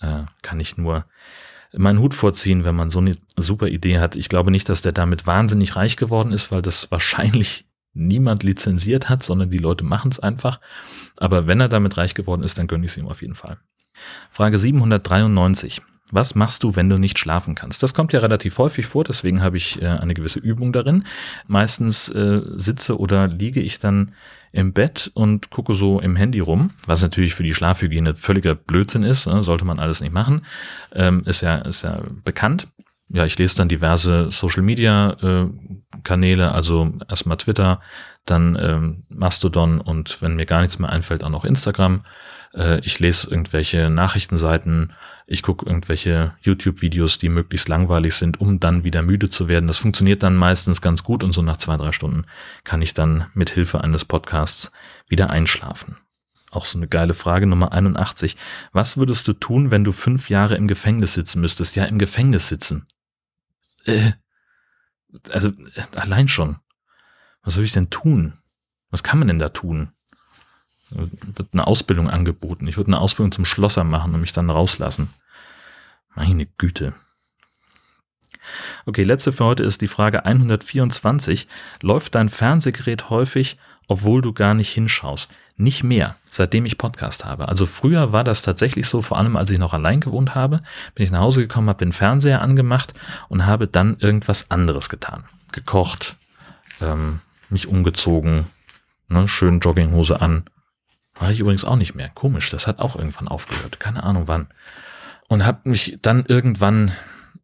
Äh, 0.00 0.24
kann 0.42 0.60
ich 0.60 0.76
nur 0.76 1.06
meinen 1.72 1.98
Hut 1.98 2.14
vorziehen, 2.14 2.64
wenn 2.64 2.74
man 2.74 2.90
so 2.90 2.98
eine 2.98 3.16
super 3.36 3.68
Idee 3.68 3.98
hat. 3.98 4.16
Ich 4.16 4.28
glaube 4.28 4.50
nicht, 4.50 4.68
dass 4.68 4.82
der 4.82 4.92
damit 4.92 5.26
wahnsinnig 5.26 5.76
reich 5.76 5.96
geworden 5.96 6.32
ist, 6.32 6.50
weil 6.52 6.62
das 6.62 6.90
wahrscheinlich 6.90 7.66
niemand 7.92 8.42
lizenziert 8.42 9.08
hat, 9.08 9.22
sondern 9.22 9.50
die 9.50 9.58
Leute 9.58 9.84
machen 9.84 10.10
es 10.10 10.20
einfach. 10.20 10.60
Aber 11.18 11.46
wenn 11.46 11.60
er 11.60 11.68
damit 11.68 11.96
reich 11.96 12.14
geworden 12.14 12.42
ist, 12.42 12.58
dann 12.58 12.66
gönne 12.66 12.84
ich 12.84 12.92
es 12.92 12.96
ihm 12.96 13.08
auf 13.08 13.22
jeden 13.22 13.34
Fall. 13.34 13.58
Frage 14.30 14.58
793. 14.58 15.82
Was 16.12 16.36
machst 16.36 16.62
du, 16.62 16.76
wenn 16.76 16.88
du 16.88 16.98
nicht 16.98 17.18
schlafen 17.18 17.56
kannst? 17.56 17.82
Das 17.82 17.92
kommt 17.92 18.12
ja 18.12 18.20
relativ 18.20 18.58
häufig 18.58 18.86
vor, 18.86 19.02
deswegen 19.02 19.42
habe 19.42 19.56
ich 19.56 19.82
äh, 19.82 19.86
eine 19.86 20.14
gewisse 20.14 20.38
Übung 20.38 20.72
darin. 20.72 21.04
Meistens 21.48 22.08
äh, 22.08 22.42
sitze 22.54 22.98
oder 22.98 23.26
liege 23.26 23.60
ich 23.60 23.80
dann 23.80 24.12
im 24.52 24.72
Bett 24.72 25.10
und 25.14 25.50
gucke 25.50 25.74
so 25.74 26.00
im 26.00 26.16
Handy 26.16 26.40
rum, 26.40 26.70
was 26.86 27.02
natürlich 27.02 27.34
für 27.34 27.42
die 27.42 27.54
Schlafhygiene 27.54 28.14
völliger 28.14 28.54
Blödsinn 28.54 29.02
ist, 29.02 29.26
ne? 29.26 29.42
sollte 29.42 29.64
man 29.64 29.78
alles 29.78 30.00
nicht 30.00 30.14
machen, 30.14 30.46
ähm, 30.94 31.22
ist 31.26 31.40
ja 31.40 31.56
ist 31.56 31.82
ja 31.82 32.00
bekannt. 32.24 32.68
Ja, 33.08 33.24
ich 33.24 33.38
lese 33.38 33.56
dann 33.56 33.68
diverse 33.68 34.30
Social 34.30 34.62
Media 34.62 35.16
äh, 35.22 35.48
also 36.42 36.92
erstmal 37.08 37.36
Twitter, 37.36 37.80
dann 38.24 38.56
ähm, 38.60 39.02
Mastodon 39.08 39.80
und 39.80 40.22
wenn 40.22 40.36
mir 40.36 40.46
gar 40.46 40.60
nichts 40.60 40.78
mehr 40.78 40.90
einfällt, 40.90 41.24
auch 41.24 41.30
noch 41.30 41.44
Instagram. 41.44 42.02
Äh, 42.56 42.80
ich 42.80 42.98
lese 42.98 43.30
irgendwelche 43.30 43.90
Nachrichtenseiten, 43.90 44.92
ich 45.26 45.42
gucke 45.42 45.66
irgendwelche 45.66 46.34
YouTube-Videos, 46.40 47.18
die 47.18 47.28
möglichst 47.28 47.68
langweilig 47.68 48.14
sind, 48.14 48.40
um 48.40 48.58
dann 48.58 48.84
wieder 48.84 49.02
müde 49.02 49.28
zu 49.28 49.48
werden. 49.48 49.66
Das 49.66 49.78
funktioniert 49.78 50.22
dann 50.22 50.36
meistens 50.36 50.80
ganz 50.80 51.04
gut 51.04 51.22
und 51.22 51.32
so 51.32 51.42
nach 51.42 51.58
zwei, 51.58 51.76
drei 51.76 51.92
Stunden 51.92 52.24
kann 52.64 52.82
ich 52.82 52.94
dann 52.94 53.26
mit 53.34 53.50
Hilfe 53.50 53.82
eines 53.82 54.04
Podcasts 54.04 54.72
wieder 55.08 55.30
einschlafen. 55.30 55.96
Auch 56.50 56.64
so 56.64 56.78
eine 56.78 56.88
geile 56.88 57.12
Frage 57.12 57.46
Nummer 57.46 57.72
81. 57.72 58.36
Was 58.72 58.96
würdest 58.96 59.28
du 59.28 59.34
tun, 59.34 59.70
wenn 59.70 59.84
du 59.84 59.92
fünf 59.92 60.30
Jahre 60.30 60.54
im 60.54 60.68
Gefängnis 60.68 61.14
sitzen 61.14 61.40
müsstest? 61.40 61.76
Ja, 61.76 61.84
im 61.84 61.98
Gefängnis 61.98 62.48
sitzen. 62.48 62.86
Äh, 63.84 64.12
also 65.30 65.50
äh, 65.50 65.96
allein 65.96 66.28
schon. 66.28 66.56
Was 67.42 67.54
soll 67.54 67.64
ich 67.64 67.72
denn 67.72 67.90
tun? 67.90 68.38
Was 68.90 69.02
kann 69.02 69.18
man 69.18 69.28
denn 69.28 69.38
da 69.38 69.48
tun? 69.48 69.92
Wird 70.90 71.48
eine 71.52 71.66
Ausbildung 71.66 72.08
angeboten. 72.08 72.66
Ich 72.68 72.76
würde 72.76 72.88
eine 72.88 73.00
Ausbildung 73.00 73.32
zum 73.32 73.44
Schlosser 73.44 73.84
machen 73.84 74.14
und 74.14 74.20
mich 74.20 74.32
dann 74.32 74.50
rauslassen. 74.50 75.08
Meine 76.14 76.46
Güte. 76.46 76.94
Okay, 78.86 79.02
letzte 79.02 79.32
für 79.32 79.44
heute 79.44 79.64
ist 79.64 79.80
die 79.80 79.88
Frage 79.88 80.24
124. 80.24 81.46
Läuft 81.82 82.14
dein 82.14 82.28
Fernsehgerät 82.28 83.10
häufig, 83.10 83.58
obwohl 83.88 84.22
du 84.22 84.32
gar 84.32 84.54
nicht 84.54 84.72
hinschaust? 84.72 85.32
Nicht 85.56 85.82
mehr, 85.82 86.16
seitdem 86.30 86.66
ich 86.66 86.78
Podcast 86.78 87.24
habe. 87.24 87.48
Also 87.48 87.66
früher 87.66 88.12
war 88.12 88.24
das 88.24 88.42
tatsächlich 88.42 88.86
so, 88.86 89.00
vor 89.02 89.18
allem 89.18 89.36
als 89.36 89.50
ich 89.50 89.58
noch 89.58 89.72
allein 89.72 90.00
gewohnt 90.00 90.34
habe, 90.34 90.60
bin 90.94 91.04
ich 91.04 91.10
nach 91.10 91.20
Hause 91.20 91.40
gekommen, 91.40 91.68
habe 91.68 91.84
den 91.84 91.92
Fernseher 91.92 92.42
angemacht 92.42 92.94
und 93.28 93.46
habe 93.46 93.66
dann 93.66 93.96
irgendwas 93.98 94.50
anderes 94.50 94.88
getan. 94.88 95.24
Gekocht, 95.52 96.16
ähm, 96.82 97.20
mich 97.48 97.68
umgezogen, 97.68 98.46
ne, 99.08 99.26
schön 99.28 99.60
Jogginghose 99.60 100.20
an, 100.20 100.44
war 101.18 101.30
ich 101.30 101.40
übrigens 101.40 101.64
auch 101.64 101.76
nicht 101.76 101.94
mehr. 101.94 102.10
Komisch, 102.10 102.50
das 102.50 102.66
hat 102.66 102.78
auch 102.78 102.96
irgendwann 102.96 103.28
aufgehört. 103.28 103.80
Keine 103.80 104.02
Ahnung 104.02 104.24
wann. 104.26 104.48
Und 105.28 105.44
habe 105.44 105.68
mich 105.68 105.98
dann 106.02 106.24
irgendwann 106.26 106.92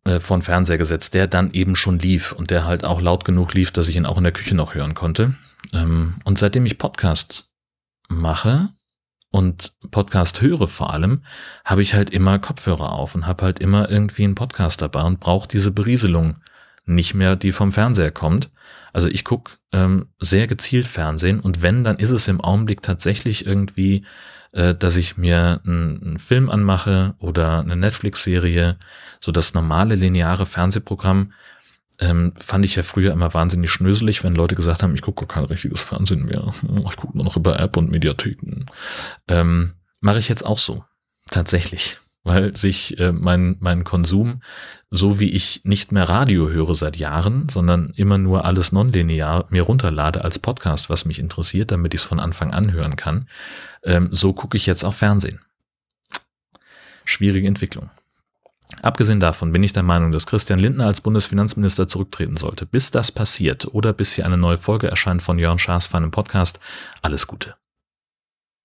äh, 0.04 0.20
vor 0.20 0.36
den 0.36 0.42
Fernseher 0.42 0.78
gesetzt, 0.78 1.14
der 1.14 1.26
dann 1.26 1.52
eben 1.52 1.76
schon 1.76 1.98
lief 1.98 2.32
und 2.32 2.50
der 2.50 2.64
halt 2.64 2.84
auch 2.84 3.00
laut 3.00 3.24
genug 3.24 3.54
lief, 3.54 3.70
dass 3.70 3.88
ich 3.88 3.96
ihn 3.96 4.06
auch 4.06 4.18
in 4.18 4.24
der 4.24 4.32
Küche 4.32 4.54
noch 4.54 4.74
hören 4.74 4.94
konnte. 4.94 5.34
Ähm, 5.72 6.16
und 6.24 6.38
seitdem 6.38 6.66
ich 6.66 6.78
Podcasts 6.78 7.50
mache 8.08 8.70
und 9.30 9.72
Podcast 9.90 10.42
höre 10.42 10.68
vor 10.68 10.92
allem, 10.92 11.22
habe 11.64 11.82
ich 11.82 11.94
halt 11.94 12.10
immer 12.10 12.38
Kopfhörer 12.38 12.92
auf 12.92 13.14
und 13.14 13.26
habe 13.26 13.44
halt 13.44 13.58
immer 13.58 13.88
irgendwie 13.88 14.24
einen 14.24 14.34
Podcast 14.34 14.82
dabei 14.82 15.02
und 15.02 15.20
brauche 15.20 15.48
diese 15.48 15.70
Berieselung 15.70 16.36
nicht 16.84 17.14
mehr, 17.14 17.36
die 17.36 17.52
vom 17.52 17.72
Fernseher 17.72 18.10
kommt. 18.10 18.50
Also 18.92 19.08
ich 19.08 19.24
gucke 19.24 19.52
ähm, 19.72 20.08
sehr 20.18 20.46
gezielt 20.46 20.86
Fernsehen 20.86 21.40
und 21.40 21.62
wenn, 21.62 21.84
dann 21.84 21.96
ist 21.96 22.10
es 22.10 22.28
im 22.28 22.40
Augenblick 22.40 22.82
tatsächlich 22.82 23.46
irgendwie, 23.46 24.04
äh, 24.52 24.74
dass 24.74 24.96
ich 24.96 25.16
mir 25.16 25.60
einen 25.64 26.18
Film 26.18 26.50
anmache 26.50 27.14
oder 27.18 27.60
eine 27.60 27.76
Netflix-Serie, 27.76 28.78
so 29.20 29.32
das 29.32 29.54
normale 29.54 29.94
lineare 29.94 30.46
Fernsehprogramm. 30.46 31.32
Ähm, 32.00 32.32
fand 32.38 32.64
ich 32.64 32.74
ja 32.74 32.82
früher 32.82 33.12
immer 33.12 33.32
wahnsinnig 33.32 33.70
schnöselig, 33.70 34.24
wenn 34.24 34.34
Leute 34.34 34.54
gesagt 34.56 34.82
haben, 34.82 34.94
ich 34.94 35.02
gucke 35.02 35.26
kein 35.26 35.44
richtiges 35.44 35.80
Fernsehen 35.80 36.24
mehr. 36.24 36.52
Ich 36.88 36.96
gucke 36.96 37.16
nur 37.16 37.24
noch 37.24 37.36
über 37.36 37.60
App 37.60 37.76
und 37.76 37.90
Mediatheken. 37.90 38.66
Ähm, 39.28 39.74
Mache 40.02 40.18
ich 40.18 40.28
jetzt 40.28 40.44
auch 40.44 40.58
so. 40.58 40.84
Tatsächlich. 41.30 41.98
Weil 42.24 42.56
sich 42.56 42.98
äh, 42.98 43.12
mein, 43.12 43.56
mein 43.60 43.84
Konsum, 43.84 44.42
so 44.90 45.18
wie 45.18 45.30
ich 45.30 45.62
nicht 45.64 45.92
mehr 45.92 46.08
Radio 46.08 46.48
höre 46.48 46.74
seit 46.74 46.96
Jahren, 46.96 47.48
sondern 47.48 47.92
immer 47.96 48.18
nur 48.18 48.44
alles 48.44 48.72
nonlinear 48.72 49.46
mir 49.50 49.62
runterlade 49.62 50.22
als 50.24 50.38
Podcast, 50.38 50.88
was 50.90 51.04
mich 51.04 51.18
interessiert, 51.18 51.70
damit 51.70 51.94
ich 51.94 52.02
es 52.02 52.06
von 52.06 52.20
Anfang 52.20 52.52
an 52.52 52.72
hören 52.72 52.96
kann, 52.96 53.26
ähm, 53.84 54.08
so 54.12 54.32
gucke 54.32 54.56
ich 54.56 54.66
jetzt 54.66 54.84
auf 54.84 54.96
Fernsehen. 54.96 55.40
Schwierige 57.04 57.48
Entwicklung. 57.48 57.90
Abgesehen 58.80 59.20
davon 59.20 59.52
bin 59.52 59.62
ich 59.62 59.72
der 59.72 59.82
Meinung, 59.82 60.12
dass 60.12 60.26
Christian 60.26 60.58
Lindner 60.58 60.86
als 60.86 61.00
Bundesfinanzminister 61.00 61.88
zurücktreten 61.88 62.36
sollte. 62.36 62.64
Bis 62.64 62.90
das 62.90 63.12
passiert 63.12 63.66
oder 63.74 63.92
bis 63.92 64.14
hier 64.14 64.24
eine 64.24 64.38
neue 64.38 64.56
Folge 64.56 64.88
erscheint 64.88 65.22
von 65.22 65.38
Jörn 65.38 65.58
Schaas 65.58 65.86
für 65.86 65.98
einen 65.98 66.10
Podcast, 66.10 66.58
alles 67.02 67.26
Gute. 67.26 67.54